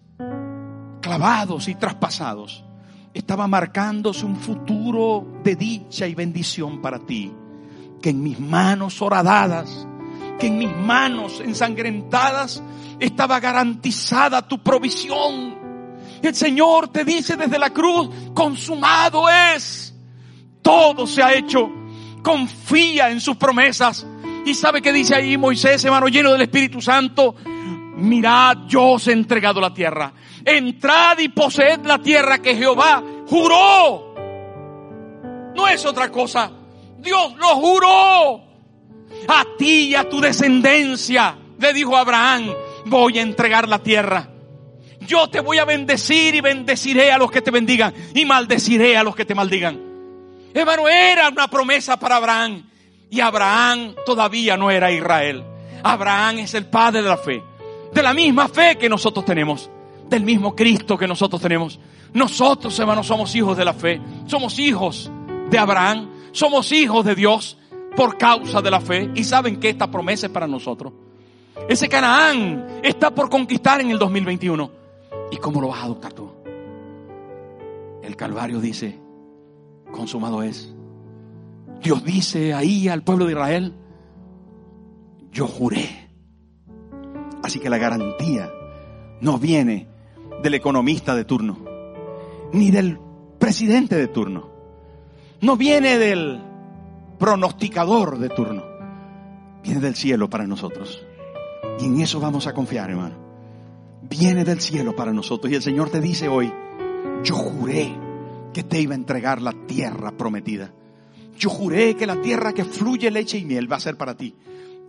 clavados 0.99 1.67
y 1.67 1.75
traspasados, 1.75 2.65
estaba 3.13 3.47
marcándose 3.47 4.25
un 4.25 4.35
futuro 4.35 5.25
de 5.43 5.55
dicha 5.55 6.07
y 6.07 6.15
bendición 6.15 6.81
para 6.81 6.99
ti. 6.99 7.31
Que 8.01 8.09
en 8.09 8.23
mis 8.23 8.39
manos 8.39 9.01
horadadas, 9.01 9.87
que 10.39 10.47
en 10.47 10.57
mis 10.57 10.75
manos 10.75 11.39
ensangrentadas 11.39 12.63
estaba 12.99 13.39
garantizada 13.39 14.47
tu 14.47 14.63
provisión. 14.63 15.57
El 16.21 16.35
Señor 16.35 16.87
te 16.87 17.05
dice 17.05 17.37
desde 17.37 17.59
la 17.59 17.69
cruz, 17.69 18.09
consumado 18.33 19.29
es. 19.29 19.93
Todo 20.61 21.05
se 21.05 21.21
ha 21.21 21.33
hecho. 21.33 21.69
Confía 22.23 23.11
en 23.11 23.21
sus 23.21 23.37
promesas 23.37 24.05
y 24.45 24.53
sabe 24.53 24.81
que 24.81 24.91
dice 24.91 25.15
ahí 25.15 25.37
Moisés, 25.37 25.83
hermano, 25.85 26.07
lleno 26.07 26.31
del 26.31 26.41
Espíritu 26.41 26.81
Santo. 26.81 27.35
Mirad, 27.97 28.67
yo 28.67 28.91
os 28.91 29.07
he 29.07 29.11
entregado 29.11 29.59
la 29.59 29.73
tierra. 29.73 30.13
Entrad 30.45 31.19
y 31.19 31.29
poseed 31.29 31.85
la 31.85 31.99
tierra 31.99 32.39
que 32.39 32.55
Jehová 32.55 33.03
juró. 33.27 34.15
No 35.55 35.67
es 35.67 35.85
otra 35.85 36.09
cosa. 36.09 36.51
Dios 36.97 37.35
lo 37.37 37.47
juró. 37.55 38.49
a 39.27 39.43
ti 39.57 39.89
y 39.89 39.95
a 39.95 40.07
tu 40.07 40.21
descendencia, 40.21 41.37
le 41.57 41.73
dijo 41.73 41.97
Abraham, 41.97 42.53
voy 42.85 43.19
a 43.19 43.21
entregar 43.21 43.67
la 43.67 43.79
tierra. 43.79 44.29
Yo 45.01 45.27
te 45.29 45.39
voy 45.39 45.57
a 45.57 45.65
bendecir 45.65 46.35
y 46.35 46.41
bendeciré 46.41 47.11
a 47.11 47.17
los 47.17 47.31
que 47.31 47.41
te 47.41 47.51
bendigan 47.51 47.93
y 48.13 48.25
maldeciré 48.25 48.95
a 48.97 49.03
los 49.03 49.15
que 49.15 49.25
te 49.25 49.35
maldigan. 49.35 49.79
Hermano, 50.53 50.87
era 50.87 51.29
una 51.29 51.47
promesa 51.47 51.97
para 51.97 52.17
Abraham. 52.17 52.68
Y 53.09 53.21
Abraham 53.21 53.95
todavía 54.05 54.55
no 54.55 54.69
era 54.69 54.91
Israel. 54.91 55.43
Abraham 55.83 56.39
es 56.39 56.53
el 56.53 56.65
padre 56.65 57.01
de 57.01 57.09
la 57.09 57.17
fe. 57.17 57.43
De 57.93 58.03
la 58.03 58.13
misma 58.13 58.47
fe 58.47 58.77
que 58.77 58.89
nosotros 58.89 59.25
tenemos. 59.25 59.69
Del 60.07 60.23
mismo 60.23 60.55
Cristo 60.55 60.97
que 60.97 61.07
nosotros 61.07 61.41
tenemos. 61.41 61.79
Nosotros, 62.13 62.77
hermanos, 62.79 63.07
somos 63.07 63.33
hijos 63.35 63.57
de 63.57 63.65
la 63.65 63.73
fe. 63.73 63.99
Somos 64.27 64.59
hijos 64.59 65.09
de 65.49 65.57
Abraham. 65.57 66.09
Somos 66.31 66.71
hijos 66.71 67.03
de 67.05 67.15
Dios 67.15 67.57
por 67.95 68.17
causa 68.17 68.61
de 68.61 68.71
la 68.71 68.79
fe. 68.79 69.09
Y 69.15 69.23
saben 69.23 69.59
que 69.59 69.69
esta 69.69 69.89
promesa 69.89 70.27
es 70.27 70.31
para 70.31 70.47
nosotros. 70.47 70.93
Ese 71.67 71.89
Canaán 71.89 72.79
está 72.83 73.13
por 73.13 73.29
conquistar 73.29 73.81
en 73.81 73.89
el 73.89 73.97
2021. 73.99 74.71
¿Y 75.31 75.37
cómo 75.37 75.61
lo 75.61 75.69
vas 75.69 75.81
a 75.81 75.85
adoptar 75.85 76.13
tú? 76.13 76.31
El 78.03 78.15
Calvario 78.15 78.59
dice, 78.59 78.99
consumado 79.91 80.41
es. 80.41 80.73
Dios 81.81 82.03
dice 82.03 82.53
ahí 82.53 82.87
al 82.87 83.03
pueblo 83.03 83.25
de 83.25 83.31
Israel, 83.31 83.73
yo 85.31 85.47
juré. 85.47 86.09
Así 87.43 87.59
que 87.59 87.69
la 87.69 87.77
garantía 87.77 88.51
no 89.21 89.37
viene 89.37 89.87
del 90.43 90.53
economista 90.53 91.15
de 91.15 91.25
turno, 91.25 91.57
ni 92.53 92.71
del 92.71 92.99
presidente 93.37 93.95
de 93.95 94.07
turno, 94.07 94.49
no 95.41 95.55
viene 95.55 95.97
del 95.97 96.41
pronosticador 97.17 98.19
de 98.19 98.29
turno, 98.29 98.63
viene 99.63 99.79
del 99.79 99.95
cielo 99.95 100.29
para 100.29 100.47
nosotros. 100.47 101.05
Y 101.79 101.85
en 101.85 102.01
eso 102.01 102.19
vamos 102.19 102.47
a 102.47 102.53
confiar, 102.53 102.89
hermano. 102.89 103.15
Viene 104.09 104.43
del 104.43 104.59
cielo 104.59 104.95
para 104.95 105.13
nosotros. 105.13 105.51
Y 105.51 105.55
el 105.55 105.61
Señor 105.61 105.89
te 105.89 106.01
dice 106.01 106.27
hoy, 106.27 106.51
yo 107.23 107.35
juré 107.35 107.95
que 108.53 108.63
te 108.63 108.81
iba 108.81 108.93
a 108.93 108.97
entregar 108.97 109.41
la 109.41 109.53
tierra 109.67 110.11
prometida. 110.11 110.73
Yo 111.39 111.49
juré 111.49 111.95
que 111.95 112.05
la 112.05 112.19
tierra 112.21 112.51
que 112.51 112.65
fluye 112.65 113.09
leche 113.09 113.37
y 113.37 113.45
miel 113.45 113.71
va 113.71 113.77
a 113.77 113.79
ser 113.79 113.95
para 113.95 114.17
ti. 114.17 114.35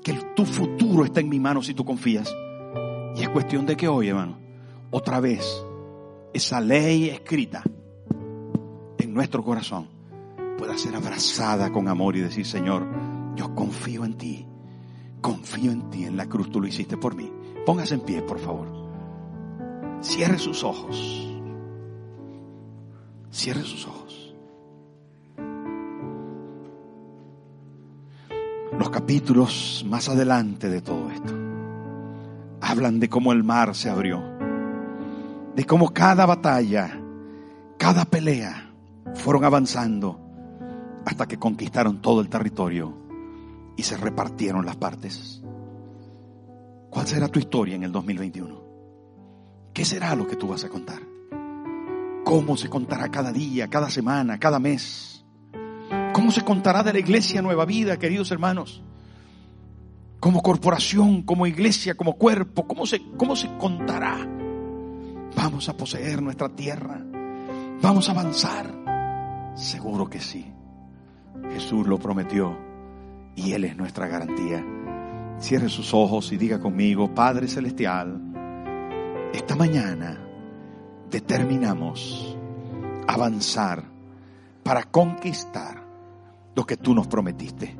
Que 0.02 0.14
tu 0.34 0.44
futuro 0.44 1.04
está 1.04 1.20
en 1.20 1.28
mi 1.28 1.38
mano 1.38 1.62
si 1.62 1.74
tú 1.74 1.84
confías. 1.84 2.34
Y 3.14 3.22
es 3.22 3.28
cuestión 3.28 3.66
de 3.66 3.76
que 3.76 3.86
hoy, 3.86 4.08
hermano, 4.08 4.36
otra 4.90 5.20
vez, 5.20 5.64
esa 6.34 6.60
ley 6.60 7.08
escrita 7.08 7.62
en 8.98 9.14
nuestro 9.14 9.44
corazón 9.44 9.88
pueda 10.58 10.76
ser 10.76 10.96
abrazada 10.96 11.70
con 11.70 11.86
amor 11.86 12.16
y 12.16 12.20
decir, 12.20 12.44
Señor, 12.44 12.84
yo 13.36 13.54
confío 13.54 14.04
en 14.04 14.14
ti. 14.18 14.44
Confío 15.20 15.70
en 15.70 15.88
ti, 15.88 16.04
en 16.04 16.16
la 16.16 16.28
cruz 16.28 16.50
tú 16.50 16.60
lo 16.60 16.66
hiciste 16.66 16.96
por 16.96 17.14
mí. 17.14 17.30
Póngase 17.64 17.94
en 17.94 18.00
pie, 18.00 18.22
por 18.22 18.40
favor. 18.40 18.66
Cierre 20.00 20.38
sus 20.40 20.64
ojos. 20.64 21.28
Cierre 23.30 23.62
sus 23.62 23.86
ojos. 23.86 24.19
Los 28.78 28.90
capítulos 28.90 29.84
más 29.88 30.08
adelante 30.08 30.68
de 30.68 30.80
todo 30.80 31.10
esto 31.10 31.34
hablan 32.60 33.00
de 33.00 33.08
cómo 33.08 33.32
el 33.32 33.42
mar 33.42 33.74
se 33.74 33.90
abrió, 33.90 34.22
de 35.56 35.64
cómo 35.66 35.92
cada 35.92 36.26
batalla, 36.26 37.00
cada 37.78 38.04
pelea 38.04 38.70
fueron 39.14 39.44
avanzando 39.44 40.20
hasta 41.04 41.26
que 41.26 41.38
conquistaron 41.38 42.00
todo 42.00 42.20
el 42.20 42.28
territorio 42.28 42.94
y 43.76 43.82
se 43.82 43.96
repartieron 43.96 44.64
las 44.64 44.76
partes. 44.76 45.42
¿Cuál 46.90 47.06
será 47.06 47.28
tu 47.28 47.38
historia 47.38 47.76
en 47.76 47.84
el 47.84 47.92
2021? 47.92 48.62
¿Qué 49.72 49.84
será 49.84 50.14
lo 50.14 50.26
que 50.26 50.36
tú 50.36 50.48
vas 50.48 50.64
a 50.64 50.68
contar? 50.68 51.00
¿Cómo 52.24 52.56
se 52.56 52.68
contará 52.68 53.08
cada 53.10 53.32
día, 53.32 53.68
cada 53.68 53.90
semana, 53.90 54.38
cada 54.38 54.58
mes? 54.58 55.19
¿Cómo 56.12 56.32
se 56.32 56.42
contará 56.42 56.82
de 56.82 56.92
la 56.92 56.98
iglesia 56.98 57.42
Nueva 57.42 57.64
Vida, 57.64 57.98
queridos 57.98 58.30
hermanos? 58.30 58.82
Como 60.18 60.42
corporación, 60.42 61.22
como 61.22 61.46
iglesia, 61.46 61.94
como 61.94 62.14
cuerpo, 62.14 62.66
¿cómo 62.66 62.84
se, 62.84 63.00
cómo 63.16 63.36
se 63.36 63.48
contará? 63.56 64.18
Vamos 65.36 65.68
a 65.68 65.76
poseer 65.76 66.20
nuestra 66.20 66.48
tierra. 66.48 67.00
Vamos 67.80 68.08
a 68.08 68.12
avanzar. 68.12 69.52
Seguro 69.54 70.10
que 70.10 70.20
sí. 70.20 70.52
Jesús 71.52 71.86
lo 71.86 71.98
prometió 71.98 72.58
y 73.36 73.52
Él 73.52 73.64
es 73.64 73.76
nuestra 73.76 74.08
garantía. 74.08 74.64
Cierre 75.38 75.68
sus 75.68 75.94
ojos 75.94 76.32
y 76.32 76.36
diga 76.36 76.60
conmigo, 76.60 77.14
Padre 77.14 77.48
Celestial, 77.48 78.20
esta 79.32 79.56
mañana 79.56 80.20
determinamos 81.08 82.36
avanzar 83.06 83.84
para 84.62 84.84
conquistar 84.84 85.79
lo 86.54 86.66
que 86.66 86.76
tú 86.76 86.94
nos 86.94 87.06
prometiste. 87.06 87.76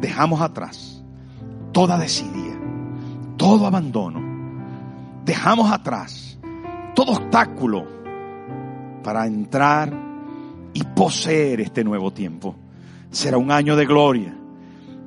Dejamos 0.00 0.40
atrás 0.40 1.04
toda 1.72 1.98
desidia, 1.98 2.58
todo 3.36 3.66
abandono. 3.66 4.20
Dejamos 5.24 5.70
atrás 5.70 6.38
todo 6.96 7.12
obstáculo 7.12 7.86
para 9.04 9.26
entrar 9.26 9.92
y 10.72 10.82
poseer 10.82 11.60
este 11.60 11.84
nuevo 11.84 12.10
tiempo. 12.12 12.56
Será 13.10 13.36
un 13.36 13.50
año 13.50 13.76
de 13.76 13.84
gloria, 13.84 14.34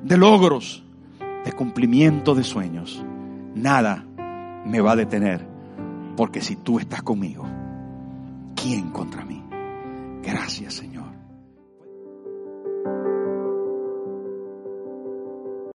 de 0.02 0.16
logros, 0.16 0.84
de 1.44 1.52
cumplimiento 1.52 2.34
de 2.34 2.44
sueños. 2.44 3.04
Nada 3.54 4.04
me 4.64 4.80
va 4.80 4.92
a 4.92 4.96
detener, 4.96 5.44
porque 6.16 6.40
si 6.40 6.56
tú 6.56 6.78
estás 6.78 7.02
conmigo, 7.02 7.44
¿quién 8.54 8.90
contra 8.90 9.24
mí? 9.24 9.42
Gracias, 10.22 10.74
Señor. 10.74 10.89